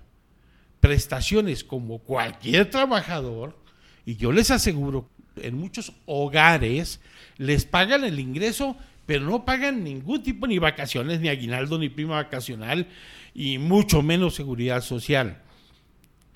prestaciones 0.79 1.65
como 1.65 1.99
cualquier 1.99 2.71
trabajador, 2.71 3.59
y 4.07 4.15
yo 4.15 4.31
les 4.31 4.53
aseguro, 4.53 5.11
En 5.35 5.57
muchos 5.57 5.93
hogares 6.07 7.01
les 7.39 7.65
pagan 7.65 8.05
el 8.05 8.21
ingreso, 8.21 8.77
pero 9.07 9.25
no 9.25 9.45
pagan 9.45 9.83
ningún 9.83 10.23
tipo 10.23 10.47
ni 10.47 10.61
vacaciones, 10.61 11.21
ni 11.21 11.29
aguinaldo, 11.29 11.77
ni 11.79 11.89
prima 11.89 12.15
vacacional, 12.15 12.87
y 13.35 13.59
mucho 13.59 14.01
menos 14.03 14.37
seguridad 14.37 14.81
social. 14.81 15.43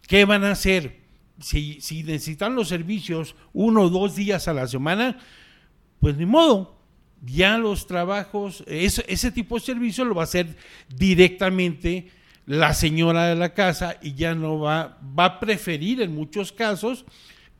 ¿Qué 0.08 0.24
van 0.24 0.42
a 0.42 0.52
hacer? 0.52 1.01
Si, 1.40 1.80
si 1.80 2.02
necesitan 2.02 2.54
los 2.54 2.68
servicios 2.68 3.34
uno 3.52 3.82
o 3.82 3.90
dos 3.90 4.14
días 4.14 4.48
a 4.48 4.52
la 4.52 4.68
semana, 4.68 5.18
pues 6.00 6.16
ni 6.16 6.26
modo, 6.26 6.76
ya 7.24 7.56
los 7.58 7.86
trabajos, 7.86 8.64
ese, 8.66 9.30
tipo 9.30 9.54
de 9.54 9.64
servicio 9.64 10.04
lo 10.04 10.14
va 10.14 10.22
a 10.22 10.24
hacer 10.24 10.56
directamente 10.88 12.10
la 12.46 12.74
señora 12.74 13.26
de 13.26 13.36
la 13.36 13.54
casa 13.54 13.96
y 14.02 14.14
ya 14.14 14.34
no 14.34 14.58
va, 14.58 14.98
va 15.18 15.24
a 15.26 15.40
preferir 15.40 16.02
en 16.02 16.14
muchos 16.14 16.52
casos 16.52 17.04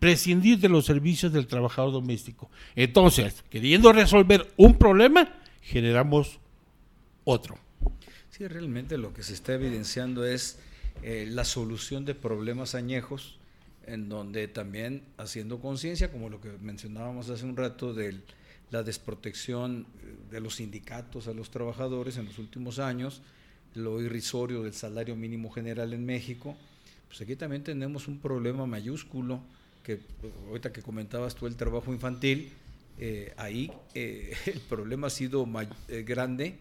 prescindir 0.01 0.59
de 0.59 0.69
los 0.69 0.85
servicios 0.85 1.33
del 1.33 1.47
trabajador 1.47 1.93
doméstico. 1.93 2.51
Entonces, 2.75 3.45
queriendo 3.49 3.93
resolver 3.93 4.53
un 4.57 4.77
problema, 4.77 5.33
generamos 5.61 6.41
otro. 7.23 7.57
Sí, 8.31 8.49
realmente 8.49 8.99
lo 8.99 9.15
que 9.15 9.23
se 9.23 9.35
está 9.35 9.55
evidenciando 9.55 10.25
es 10.25 10.59
eh, 11.05 11.27
la 11.29 11.45
solución 11.45 12.05
de 12.05 12.17
problemas 12.17 12.75
añejos, 12.75 13.39
en 13.87 14.09
donde 14.09 14.49
también 14.49 15.03
haciendo 15.17 15.61
conciencia, 15.61 16.11
como 16.11 16.29
lo 16.29 16.41
que 16.41 16.51
mencionábamos 16.61 17.29
hace 17.31 17.45
un 17.45 17.57
rato 17.57 17.95
de 17.95 18.21
la 18.71 18.83
desprotección 18.83 19.87
de 20.31 20.41
los 20.41 20.57
sindicatos 20.57 21.29
a 21.29 21.35
los 21.35 21.51
trabajadores 21.51 22.17
en 22.17 22.27
los 22.27 22.39
últimos 22.39 22.79
años, 22.79 23.23
lo 23.75 24.01
irrisorio 24.01 24.63
del 24.63 24.75
salario 24.75 25.17
mínimo 25.17 25.51
general 25.51 25.93
en 25.93 26.05
México, 26.05 26.57
pues 27.09 27.21
aquí 27.21 27.37
también 27.37 27.63
tenemos 27.63 28.09
un 28.09 28.19
problema 28.19 28.67
mayúsculo, 28.67 29.43
que 29.83 30.01
ahorita 30.49 30.73
que 30.73 30.81
comentabas 30.81 31.35
tú 31.35 31.47
el 31.47 31.57
trabajo 31.57 31.93
infantil, 31.93 32.53
eh, 32.99 33.35
ahí 33.37 33.71
eh, 33.95 34.35
el 34.47 34.61
problema 34.61 35.09
ha 35.09 35.11
sido 35.11 35.47
eh, 35.89 36.03
grande 36.03 36.59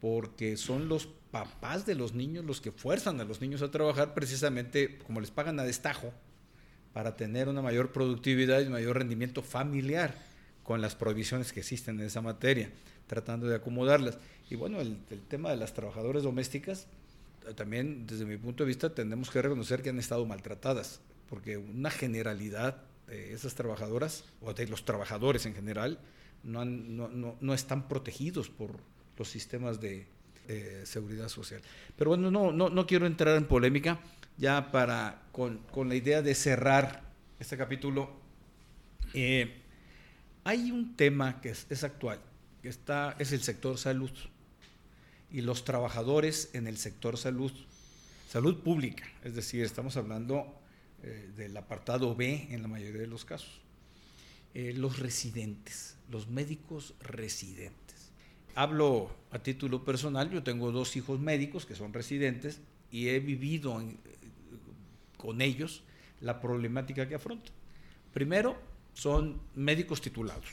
porque 0.00 0.56
son 0.56 0.88
los 0.88 1.06
papás 1.30 1.86
de 1.86 1.94
los 1.94 2.14
niños 2.14 2.44
los 2.44 2.60
que 2.60 2.72
fuerzan 2.72 3.20
a 3.20 3.24
los 3.24 3.40
niños 3.40 3.62
a 3.62 3.70
trabajar 3.70 4.14
precisamente 4.14 4.98
como 5.06 5.20
les 5.20 5.30
pagan 5.30 5.60
a 5.60 5.64
destajo 5.64 6.12
para 6.96 7.14
tener 7.14 7.50
una 7.50 7.60
mayor 7.60 7.92
productividad 7.92 8.62
y 8.62 8.70
mayor 8.70 8.96
rendimiento 8.96 9.42
familiar 9.42 10.14
con 10.62 10.80
las 10.80 10.94
prohibiciones 10.94 11.52
que 11.52 11.60
existen 11.60 12.00
en 12.00 12.06
esa 12.06 12.22
materia, 12.22 12.70
tratando 13.06 13.46
de 13.46 13.54
acomodarlas. 13.54 14.16
Y 14.48 14.54
bueno, 14.54 14.80
el, 14.80 14.96
tema 15.28 15.50
de 15.50 15.56
las 15.56 15.74
trabajadoras 15.74 16.22
domésticas, 16.22 16.86
también 17.54 18.06
desde 18.06 18.24
mi 18.24 18.38
punto 18.38 18.64
de 18.64 18.68
vista 18.68 18.94
tenemos 18.94 19.30
que 19.30 19.42
reconocer 19.42 19.82
que 19.82 19.90
han 19.90 19.98
estado 19.98 20.24
maltratadas, 20.24 21.00
porque 21.28 21.58
una 21.58 21.90
generalidad 21.90 22.78
de 23.08 23.34
esas 23.34 23.54
trabajadoras, 23.54 24.24
o 24.40 24.54
de 24.54 24.66
los 24.66 24.86
trabajadores 24.86 25.44
en 25.44 25.54
general, 25.54 25.98
no, 26.44 26.64
no, 26.64 27.36
no, 27.38 27.52
están 27.52 27.88
protegidos 27.88 28.48
por 28.48 28.70
los 29.18 29.28
sistemas 29.28 29.82
de, 29.82 30.06
seguridad 30.84 31.28
social. 31.28 31.60
Pero 31.98 32.12
bueno, 32.12 32.30
no, 32.30 32.52
no, 32.52 32.70
no 32.70 32.86
quiero 32.86 33.04
entrar 33.06 33.36
en 33.36 33.44
polémica, 33.44 34.00
ya 34.38 34.70
para, 34.70 35.22
con, 35.32 35.58
con 35.70 35.88
la 35.88 35.94
idea 35.94 36.22
de 36.22 36.34
cerrar 36.34 37.02
este 37.38 37.56
capítulo. 37.56 38.10
Eh, 39.14 39.62
hay 40.44 40.70
un 40.70 40.96
tema 40.96 41.40
que 41.40 41.50
es, 41.50 41.66
es 41.70 41.84
actual, 41.84 42.20
que 42.62 42.68
está, 42.68 43.16
es 43.18 43.32
el 43.32 43.42
sector 43.42 43.78
salud 43.78 44.10
y 45.30 45.40
los 45.40 45.64
trabajadores 45.64 46.50
en 46.52 46.66
el 46.66 46.76
sector 46.76 47.16
salud, 47.16 47.52
salud 48.28 48.62
pública, 48.62 49.04
es 49.24 49.34
decir, 49.34 49.64
estamos 49.64 49.96
hablando 49.96 50.54
eh, 51.02 51.30
del 51.36 51.56
apartado 51.56 52.14
B 52.14 52.48
en 52.50 52.62
la 52.62 52.68
mayoría 52.68 53.00
de 53.00 53.06
los 53.06 53.24
casos. 53.24 53.60
Eh, 54.54 54.72
los 54.74 54.98
residentes, 54.98 55.96
los 56.10 56.28
médicos 56.28 56.94
residentes. 57.00 58.12
Hablo 58.54 59.14
a 59.30 59.40
título 59.40 59.84
personal, 59.84 60.30
yo 60.30 60.42
tengo 60.42 60.72
dos 60.72 60.96
hijos 60.96 61.20
médicos 61.20 61.66
que 61.66 61.74
son 61.74 61.92
residentes 61.92 62.60
y 62.90 63.08
he 63.08 63.20
vivido 63.20 63.82
con 65.26 65.40
ellos 65.40 65.82
la 66.20 66.40
problemática 66.40 67.08
que 67.08 67.16
afrontan. 67.16 67.52
Primero, 68.14 68.56
son 68.94 69.40
médicos 69.56 70.00
titulados, 70.00 70.46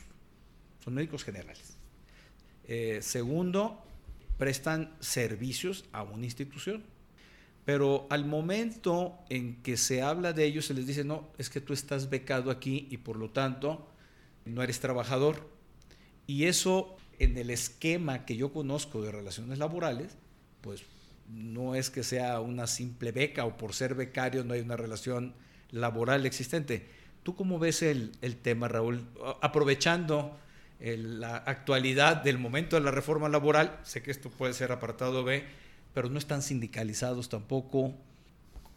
son 0.84 0.96
médicos 0.96 1.24
generales. 1.24 1.78
Eh, 2.68 2.98
segundo, 3.04 3.84
prestan 4.40 4.96
servicios 5.00 5.86
a 5.92 6.02
una 6.02 6.26
institución. 6.26 6.84
Pero 7.66 8.08
al 8.10 8.26
momento 8.26 9.20
en 9.30 9.62
que 9.62 9.78
se 9.78 10.02
habla 10.02 10.34
de 10.34 10.44
ellos, 10.44 10.66
se 10.66 10.74
les 10.74 10.88
dice, 10.88 11.04
no, 11.04 11.30
es 11.38 11.52
que 11.52 11.62
tú 11.62 11.72
estás 11.72 12.10
becado 12.10 12.50
aquí 12.50 12.88
y 12.90 12.98
por 12.98 13.16
lo 13.16 13.30
tanto 13.30 13.88
no 14.44 14.64
eres 14.64 14.80
trabajador. 14.80 15.48
Y 16.26 16.46
eso 16.46 16.98
en 17.20 17.38
el 17.38 17.52
esquema 17.52 18.26
que 18.26 18.38
yo 18.38 18.52
conozco 18.52 19.04
de 19.04 19.12
relaciones 19.12 19.60
laborales, 19.60 20.18
pues 20.62 20.84
no 21.34 21.76
es 21.76 21.90
que 21.90 22.04
sea 22.04 22.40
una 22.40 22.68
simple 22.68 23.12
beca 23.12 23.46
o 23.46 23.58
por 23.58 23.74
ser 23.74 23.96
becario 23.96 24.44
no 24.44 24.54
hay 24.54 24.62
una 24.62 24.78
relación 24.78 25.34
laboral 25.72 26.26
existente. 26.26 26.88
¿Tú 27.24 27.36
cómo 27.36 27.58
ves 27.60 27.82
el, 27.82 28.12
el 28.22 28.38
tema, 28.38 28.68
Raúl? 28.68 29.08
Aprovechando 29.42 30.38
la 30.80 31.38
actualidad 31.38 32.18
del 32.24 32.38
momento 32.38 32.76
de 32.76 32.84
la 32.84 32.92
reforma 32.92 33.30
laboral, 33.30 33.80
sé 33.84 34.04
que 34.04 34.12
esto 34.12 34.30
puede 34.30 34.54
ser 34.54 34.72
apartado 34.72 35.24
B, 35.24 35.44
pero 35.94 36.10
no 36.10 36.20
están 36.20 36.42
sindicalizados 36.42 37.30
tampoco. 37.30 37.96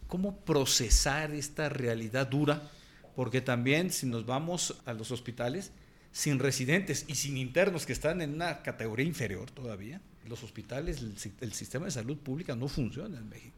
¿Cómo 0.07 0.37
procesar 0.37 1.31
esta 1.31 1.67
realidad 1.67 2.27
dura? 2.27 2.71
Porque 3.15 3.41
también 3.41 3.91
si 3.91 4.05
nos 4.05 4.25
vamos 4.25 4.81
a 4.85 4.93
los 4.93 5.11
hospitales, 5.11 5.71
sin 6.13 6.39
residentes 6.39 7.03
y 7.07 7.15
sin 7.15 7.35
internos 7.35 7.85
que 7.85 7.93
están 7.93 8.21
en 8.21 8.33
una 8.33 8.63
categoría 8.63 9.05
inferior 9.05 9.51
todavía, 9.51 10.01
los 10.27 10.43
hospitales, 10.43 11.01
el, 11.41 11.53
sistema 11.53 11.85
de 11.85 11.91
salud 11.91 12.17
pública 12.17 12.55
no 12.55 12.67
funciona 12.67 13.17
en 13.17 13.29
México. 13.29 13.55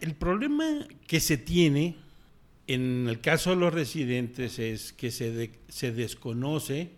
El 0.00 0.14
problema 0.14 0.86
que 1.06 1.20
se 1.20 1.36
tiene 1.36 1.96
en 2.66 3.08
el 3.08 3.20
caso 3.20 3.50
de 3.50 3.56
los 3.56 3.72
residentes 3.72 4.58
es 4.58 4.92
que 4.92 5.10
se 5.10 5.92
desconoce 5.92 6.90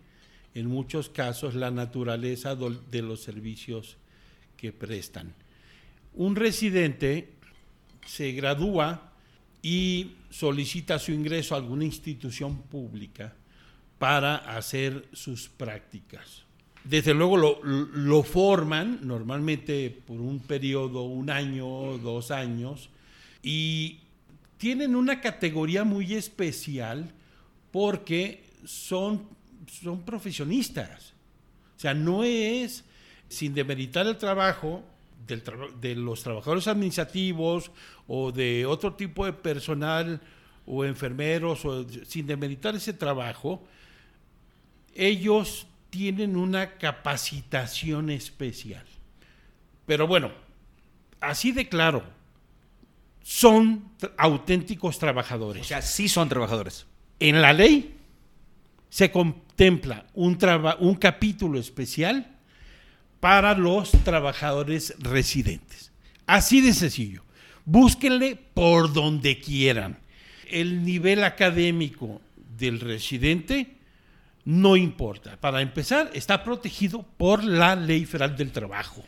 en 0.55 0.67
muchos 0.67 1.09
casos 1.09 1.55
la 1.55 1.71
naturaleza 1.71 2.55
de 2.55 3.03
los 3.03 3.23
servicios 3.23 3.97
que 4.57 4.73
prestan. 4.73 5.35
Un 6.15 6.37
residente 6.37 7.33
se 8.07 8.33
gradúa 8.33 9.13
y 9.63 10.17
solicita 10.31 10.99
su 10.99 11.13
ingreso 11.13 11.55
a 11.55 11.59
alguna 11.59 11.85
institución 11.85 12.63
pública 12.63 13.35
para 13.99 14.37
hacer 14.37 15.09
sus 15.13 15.49
prácticas. 15.49 16.45
Desde 16.85 17.14
luego 17.14 17.37
lo, 17.37 18.23
forman 18.25 19.01
normalmente 19.03 19.97
por 20.07 20.21
un 20.21 20.40
periodo, 20.40 21.03
un 21.03 21.31
año, 21.31 21.99
dos 21.99 22.31
años, 22.31 22.90
y 23.42 24.01
tienen 24.59 24.97
una 24.97 25.21
categoría 25.21 25.85
muy 25.85 26.14
especial 26.14 27.11
porque 27.71 28.45
son 28.64 29.23
son 29.81 30.03
profesionistas. 30.03 31.12
O 31.77 31.81
sea, 31.81 31.95
no 31.95 32.25
es 32.25 32.85
sin 33.29 33.55
demeritar 33.55 34.07
el 34.07 34.18
trabajo 34.18 34.83
de 35.27 35.95
los 35.95 36.23
trabajadores 36.23 36.66
administrativos 36.68 37.71
o 38.07 38.33
de 38.33 38.66
otro 38.66 38.95
tipo 38.95 39.25
de 39.25 39.33
personal 39.33 40.21
o 40.66 40.85
enfermeros, 40.85 41.64
o, 41.64 41.87
sin 42.05 42.27
demeritar 42.27 42.75
ese 42.75 42.92
trabajo, 42.92 43.62
ellos 44.95 45.66
tienen 45.93 46.39
una 46.39 46.79
capacitación 46.79 48.09
especial. 48.09 48.83
Pero 49.85 50.07
bueno, 50.07 50.33
así 51.21 51.53
de 51.53 51.69
claro, 51.69 52.03
son 53.23 53.91
auténticos 54.17 54.99
trabajadores. 54.99 55.61
O 55.61 55.65
sea, 55.67 55.83
sí 55.83 56.09
son 56.09 56.31
trabajadores. 56.31 56.87
En 57.21 57.43
la 57.43 57.53
ley 57.53 57.95
se 58.89 59.11
contempla 59.11 60.07
un, 60.15 60.39
un 60.79 60.95
capítulo 60.95 61.61
especial 61.61 62.39
para 63.21 63.55
los 63.55 63.91
trabajadores 63.91 64.95
residentes. 64.99 65.93
Así 66.25 66.63
de 66.63 66.73
sencillo. 66.73 67.23
Búsquenle 67.67 68.37
por 68.55 68.95
donde 68.95 69.41
quieran. 69.41 69.99
El 70.49 70.87
nivel 70.87 71.23
académico 71.23 72.23
del 72.57 72.81
residente 72.81 73.82
no 74.45 74.77
importa. 74.77 75.37
Para 75.41 75.61
empezar, 75.63 76.11
está 76.15 76.43
protegido 76.43 77.03
por 77.17 77.45
la 77.45 77.77
Ley 77.77 78.05
Federal 78.05 78.37
del 78.37 78.53
Trabajo 78.53 79.05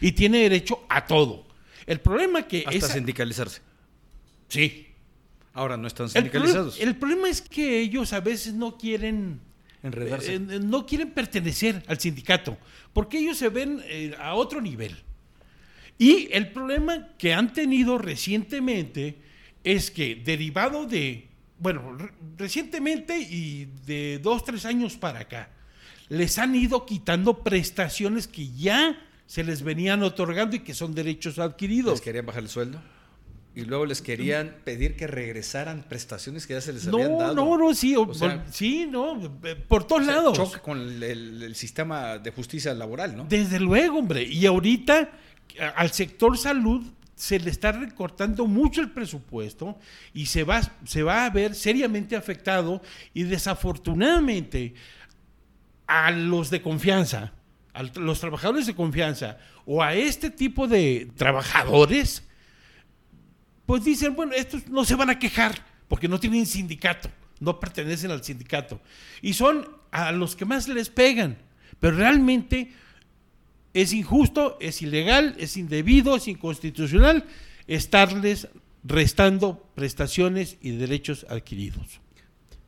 y 0.00 0.12
tiene 0.12 0.38
derecho 0.38 0.84
a 0.88 1.06
todo. 1.06 1.46
El 1.86 2.00
problema 2.00 2.42
que 2.42 2.64
hasta 2.66 2.88
sindicalizarse. 2.88 3.60
Sí, 4.48 4.86
Ahora 5.56 5.78
no 5.78 5.86
están 5.86 6.10
sindicalizados. 6.10 6.78
El, 6.78 6.96
problema 6.96 7.30
es 7.30 7.40
que 7.40 7.80
ellos 7.80 8.12
a 8.12 8.20
veces 8.20 8.52
no 8.52 8.76
quieren 8.76 9.40
enredarse. 9.82 10.34
Eh, 10.34 10.38
no 10.38 10.84
quieren 10.84 11.12
pertenecer 11.12 11.82
al 11.86 11.98
sindicato, 11.98 12.58
porque 12.92 13.18
ellos 13.18 13.38
se 13.38 13.48
ven 13.48 13.80
eh, 13.86 14.14
a 14.20 14.34
otro 14.34 14.60
nivel. 14.60 14.94
Y 15.96 16.28
el 16.30 16.52
problema 16.52 17.08
que 17.16 17.32
han 17.32 17.54
tenido 17.54 17.96
recientemente 17.96 19.16
es 19.64 19.90
que 19.90 20.16
derivado 20.16 20.84
de 20.84 21.26
bueno, 21.58 21.96
recientemente 22.36 23.18
y 23.18 23.66
de 23.86 24.18
dos, 24.22 24.44
tres 24.44 24.64
años 24.64 24.96
para 24.96 25.20
acá, 25.20 25.50
les 26.08 26.38
han 26.38 26.54
ido 26.54 26.86
quitando 26.86 27.42
prestaciones 27.42 28.28
que 28.28 28.48
ya 28.52 28.96
se 29.26 29.42
les 29.42 29.62
venían 29.62 30.02
otorgando 30.02 30.56
y 30.56 30.60
que 30.60 30.74
son 30.74 30.94
derechos 30.94 31.38
adquiridos. 31.38 31.94
¿Les 31.94 32.00
querían 32.00 32.26
bajar 32.26 32.42
el 32.42 32.48
sueldo? 32.48 32.80
Y 33.54 33.62
luego 33.62 33.86
les 33.86 34.02
querían 34.02 34.56
pedir 34.64 34.96
que 34.96 35.06
regresaran 35.06 35.82
prestaciones 35.88 36.46
que 36.46 36.52
ya 36.52 36.60
se 36.60 36.74
les 36.74 36.86
no, 36.86 36.98
habían 36.98 37.18
dado. 37.18 37.34
No, 37.34 37.56
no, 37.56 37.74
sí, 37.74 37.96
sí, 38.52 38.86
no, 38.86 39.18
por 39.66 39.86
todos 39.86 40.04
lados. 40.04 40.36
Choca 40.36 40.60
con 40.60 40.78
el, 41.02 41.54
sistema 41.56 42.18
de 42.18 42.30
justicia 42.32 42.74
laboral, 42.74 43.16
¿no? 43.16 43.24
Desde 43.24 43.58
luego, 43.58 43.98
hombre. 43.98 44.24
Y 44.24 44.44
ahorita 44.44 45.10
al 45.74 45.90
sector 45.90 46.36
salud 46.36 46.84
se 47.16 47.40
le 47.40 47.50
está 47.50 47.72
recortando 47.72 48.46
mucho 48.46 48.82
el 48.82 48.90
presupuesto 48.90 49.78
y 50.12 50.26
se 50.26 50.44
va, 50.44 50.60
se 50.84 51.02
va 51.02 51.24
a 51.24 51.30
ver 51.30 51.54
seriamente 51.54 52.14
afectado 52.14 52.82
y 53.14 53.22
desafortunadamente 53.22 54.74
a 55.86 56.10
los 56.10 56.50
de 56.50 56.60
confianza, 56.60 57.32
a 57.72 57.82
los 57.82 58.20
trabajadores 58.20 58.66
de 58.66 58.74
confianza 58.74 59.38
o 59.64 59.82
a 59.82 59.94
este 59.94 60.28
tipo 60.28 60.68
de 60.68 61.10
trabajadores, 61.16 62.22
pues 63.64 63.82
dicen, 63.82 64.14
bueno, 64.14 64.32
estos 64.34 64.68
no 64.68 64.84
se 64.84 64.94
van 64.94 65.08
a 65.08 65.18
quejar 65.18 65.54
porque 65.88 66.08
no 66.08 66.20
tienen 66.20 66.44
sindicato, 66.44 67.08
no 67.40 67.58
pertenecen 67.58 68.10
al 68.10 68.22
sindicato. 68.22 68.78
Y 69.22 69.32
son 69.32 69.66
a 69.90 70.12
los 70.12 70.36
que 70.36 70.44
más 70.44 70.68
les 70.68 70.90
pegan, 70.90 71.38
pero 71.80 71.96
realmente 71.96 72.74
es 73.76 73.92
injusto, 73.92 74.56
es 74.58 74.80
ilegal, 74.80 75.34
es 75.38 75.58
indebido, 75.58 76.16
es 76.16 76.28
inconstitucional 76.28 77.26
estarles 77.66 78.48
restando 78.82 79.68
prestaciones 79.74 80.56
y 80.62 80.70
derechos 80.70 81.26
adquiridos. 81.28 82.00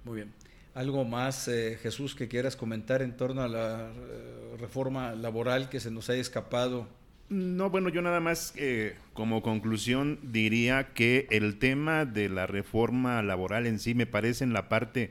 Muy 0.04 0.16
bien. 0.16 0.32
¿Algo 0.74 1.06
más, 1.06 1.48
eh, 1.48 1.78
Jesús, 1.82 2.14
que 2.14 2.28
quieras 2.28 2.56
comentar 2.56 3.00
en 3.00 3.16
torno 3.16 3.40
a 3.40 3.48
la 3.48 3.90
eh, 3.90 4.56
reforma 4.60 5.14
laboral 5.14 5.70
que 5.70 5.80
se 5.80 5.90
nos 5.90 6.10
haya 6.10 6.20
escapado? 6.20 6.86
No, 7.30 7.70
bueno, 7.70 7.88
yo 7.88 8.02
nada 8.02 8.20
más 8.20 8.52
eh, 8.56 8.94
como 9.14 9.42
conclusión 9.42 10.18
diría 10.22 10.92
que 10.92 11.26
el 11.30 11.58
tema 11.58 12.04
de 12.04 12.28
la 12.28 12.46
reforma 12.46 13.22
laboral 13.22 13.66
en 13.66 13.78
sí 13.78 13.94
me 13.94 14.06
parece 14.06 14.44
en 14.44 14.52
la 14.52 14.68
parte 14.68 15.10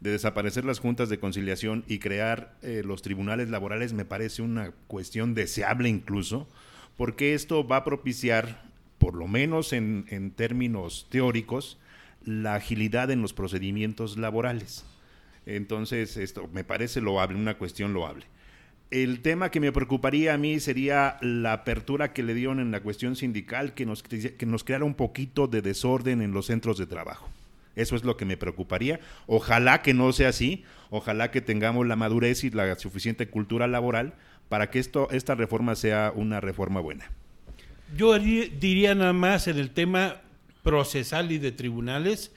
de 0.00 0.10
desaparecer 0.10 0.64
las 0.64 0.78
juntas 0.78 1.08
de 1.08 1.18
conciliación 1.18 1.84
y 1.88 1.98
crear 1.98 2.56
eh, 2.62 2.82
los 2.84 3.02
tribunales 3.02 3.50
laborales 3.50 3.92
me 3.92 4.04
parece 4.04 4.42
una 4.42 4.72
cuestión 4.86 5.34
deseable 5.34 5.88
incluso, 5.88 6.48
porque 6.96 7.34
esto 7.34 7.66
va 7.66 7.78
a 7.78 7.84
propiciar, 7.84 8.62
por 8.98 9.14
lo 9.14 9.26
menos 9.26 9.72
en, 9.72 10.06
en 10.08 10.30
términos 10.30 11.06
teóricos, 11.10 11.78
la 12.24 12.54
agilidad 12.54 13.10
en 13.10 13.22
los 13.22 13.32
procedimientos 13.32 14.18
laborales. 14.18 14.84
Entonces, 15.46 16.16
esto 16.16 16.48
me 16.52 16.64
parece 16.64 17.00
loable, 17.00 17.38
una 17.38 17.56
cuestión 17.56 17.94
loable. 17.94 18.26
El 18.90 19.20
tema 19.20 19.50
que 19.50 19.60
me 19.60 19.72
preocuparía 19.72 20.34
a 20.34 20.38
mí 20.38 20.60
sería 20.60 21.18
la 21.20 21.52
apertura 21.52 22.12
que 22.12 22.22
le 22.22 22.34
dieron 22.34 22.60
en 22.60 22.70
la 22.70 22.80
cuestión 22.80 23.16
sindical, 23.16 23.74
que 23.74 23.84
nos, 23.84 24.02
que 24.02 24.46
nos 24.46 24.64
creara 24.64 24.84
un 24.84 24.94
poquito 24.94 25.46
de 25.46 25.62
desorden 25.62 26.22
en 26.22 26.32
los 26.32 26.46
centros 26.46 26.78
de 26.78 26.86
trabajo. 26.86 27.28
Eso 27.78 27.96
es 27.96 28.04
lo 28.04 28.16
que 28.16 28.24
me 28.24 28.36
preocuparía. 28.36 29.00
Ojalá 29.26 29.82
que 29.82 29.94
no 29.94 30.12
sea 30.12 30.30
así, 30.30 30.64
ojalá 30.90 31.30
que 31.30 31.40
tengamos 31.40 31.86
la 31.86 31.96
madurez 31.96 32.44
y 32.44 32.50
la 32.50 32.74
suficiente 32.76 33.28
cultura 33.28 33.66
laboral 33.68 34.14
para 34.48 34.70
que 34.70 34.78
esto, 34.78 35.08
esta 35.10 35.34
reforma 35.34 35.76
sea 35.76 36.12
una 36.14 36.40
reforma 36.40 36.80
buena. 36.80 37.10
Yo 37.96 38.18
diría 38.18 38.94
nada 38.94 39.12
más 39.12 39.46
en 39.46 39.58
el 39.58 39.70
tema 39.70 40.16
procesal 40.62 41.30
y 41.32 41.38
de 41.38 41.52
tribunales 41.52 42.32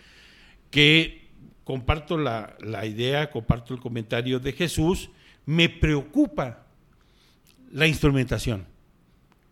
que 0.69 1.27
comparto 1.63 2.17
la, 2.17 2.55
la 2.59 2.85
idea, 2.85 3.31
comparto 3.31 3.73
el 3.73 3.79
comentario 3.79 4.39
de 4.39 4.53
Jesús, 4.53 5.09
me 5.45 5.69
preocupa 5.69 6.65
la 7.71 7.87
instrumentación. 7.87 8.65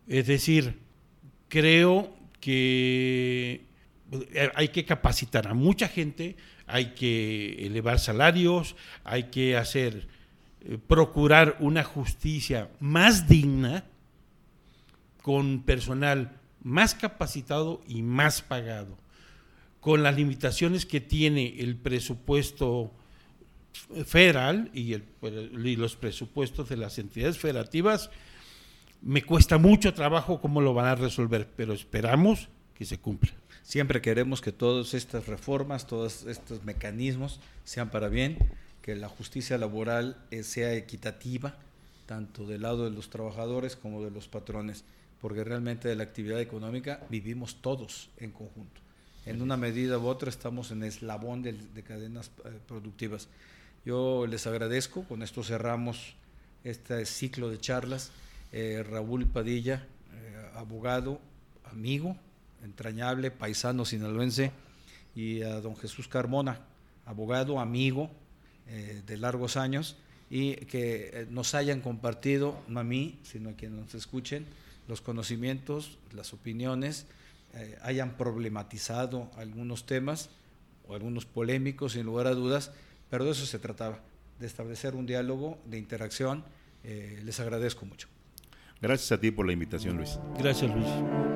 Es 0.06 0.26
decir, 0.26 0.78
creo 1.48 2.14
que 2.40 3.69
hay 4.54 4.68
que 4.68 4.84
capacitar 4.84 5.46
a 5.46 5.54
mucha 5.54 5.88
gente, 5.88 6.36
hay 6.66 6.94
que 6.94 7.66
elevar 7.66 7.98
salarios, 7.98 8.76
hay 9.04 9.24
que 9.24 9.56
hacer, 9.56 10.08
eh, 10.62 10.78
procurar 10.84 11.56
una 11.60 11.84
justicia 11.84 12.68
más 12.80 13.28
digna, 13.28 13.84
con 15.22 15.62
personal 15.62 16.40
más 16.62 16.94
capacitado 16.94 17.82
y 17.86 18.02
más 18.02 18.42
pagado. 18.42 18.98
Con 19.80 20.02
las 20.02 20.16
limitaciones 20.16 20.84
que 20.84 21.00
tiene 21.00 21.60
el 21.60 21.76
presupuesto 21.76 22.92
federal 24.04 24.70
y, 24.74 24.94
y 24.94 25.76
los 25.76 25.96
presupuestos 25.96 26.68
de 26.68 26.76
las 26.76 26.98
entidades 26.98 27.38
federativas, 27.38 28.10
me 29.00 29.22
cuesta 29.22 29.56
mucho 29.56 29.94
trabajo 29.94 30.40
cómo 30.40 30.60
lo 30.60 30.74
van 30.74 30.86
a 30.86 30.94
resolver, 30.94 31.48
pero 31.56 31.72
esperamos 31.72 32.48
que 32.74 32.84
se 32.84 32.98
cumpla. 32.98 33.32
Siempre 33.70 34.02
queremos 34.02 34.40
que 34.40 34.50
todas 34.50 34.94
estas 34.94 35.28
reformas, 35.28 35.86
todos 35.86 36.26
estos 36.26 36.64
mecanismos 36.64 37.38
sean 37.62 37.88
para 37.88 38.08
bien, 38.08 38.36
que 38.82 38.96
la 38.96 39.08
justicia 39.08 39.58
laboral 39.58 40.16
eh, 40.32 40.42
sea 40.42 40.74
equitativa, 40.74 41.54
tanto 42.06 42.44
del 42.48 42.62
lado 42.62 42.82
de 42.82 42.90
los 42.90 43.10
trabajadores 43.10 43.76
como 43.76 44.02
de 44.02 44.10
los 44.10 44.26
patrones, 44.26 44.82
porque 45.20 45.44
realmente 45.44 45.86
de 45.86 45.94
la 45.94 46.02
actividad 46.02 46.40
económica 46.40 47.06
vivimos 47.10 47.62
todos 47.62 48.10
en 48.16 48.32
conjunto. 48.32 48.80
En 49.24 49.40
una 49.40 49.56
medida 49.56 50.00
u 50.00 50.06
otra 50.08 50.30
estamos 50.30 50.72
en 50.72 50.82
eslabón 50.82 51.42
de, 51.42 51.54
cadenas 51.86 52.32
eh, 52.44 52.58
productivas. 52.66 53.28
Yo 53.86 54.26
les 54.26 54.48
agradezco, 54.48 55.04
con 55.04 55.22
esto 55.22 55.44
cerramos 55.44 56.16
este 56.64 57.06
ciclo 57.06 57.48
de 57.48 57.60
charlas. 57.60 58.10
Eh, 58.50 58.84
Raúl 58.90 59.26
Padilla, 59.26 59.86
abogado, 60.56 61.20
amigo, 61.70 62.16
entrañable, 62.64 63.30
paisano 63.30 63.84
sinaloense, 63.84 64.52
y 65.14 65.42
a 65.42 65.60
don 65.60 65.76
Jesús 65.76 66.08
Carmona, 66.08 66.60
abogado, 67.06 67.60
amigo 67.60 68.10
eh, 68.68 69.02
de 69.06 69.16
largos 69.16 69.56
años, 69.56 69.96
y 70.30 70.54
que 70.56 71.10
eh, 71.12 71.26
nos 71.28 71.54
hayan 71.54 71.80
compartido, 71.80 72.62
no 72.68 72.80
a 72.80 72.84
mí, 72.84 73.18
sino 73.24 73.50
a 73.50 73.52
quienes 73.54 73.80
nos 73.80 73.94
escuchen, 73.94 74.46
los 74.86 75.00
conocimientos, 75.00 75.98
las 76.12 76.32
opiniones, 76.32 77.06
eh, 77.54 77.78
hayan 77.82 78.16
problematizado 78.16 79.30
algunos 79.36 79.86
temas 79.86 80.30
o 80.86 80.94
algunos 80.94 81.24
polémicos, 81.24 81.92
sin 81.92 82.06
lugar 82.06 82.26
a 82.28 82.34
dudas, 82.34 82.70
pero 83.10 83.24
de 83.24 83.32
eso 83.32 83.44
se 83.44 83.58
trataba, 83.58 84.00
de 84.38 84.46
establecer 84.46 84.94
un 84.94 85.06
diálogo, 85.06 85.58
de 85.66 85.78
interacción. 85.78 86.44
les 86.82 87.38
agradezco 87.40 87.84
mucho. 87.84 88.08
Gracias 88.80 89.12
a 89.12 89.20
ti 89.20 89.30
por 89.30 89.46
la 89.46 89.52
invitación, 89.52 89.96
Luis. 89.96 90.18
Gracias, 90.38 90.74
Luis. 90.74 91.29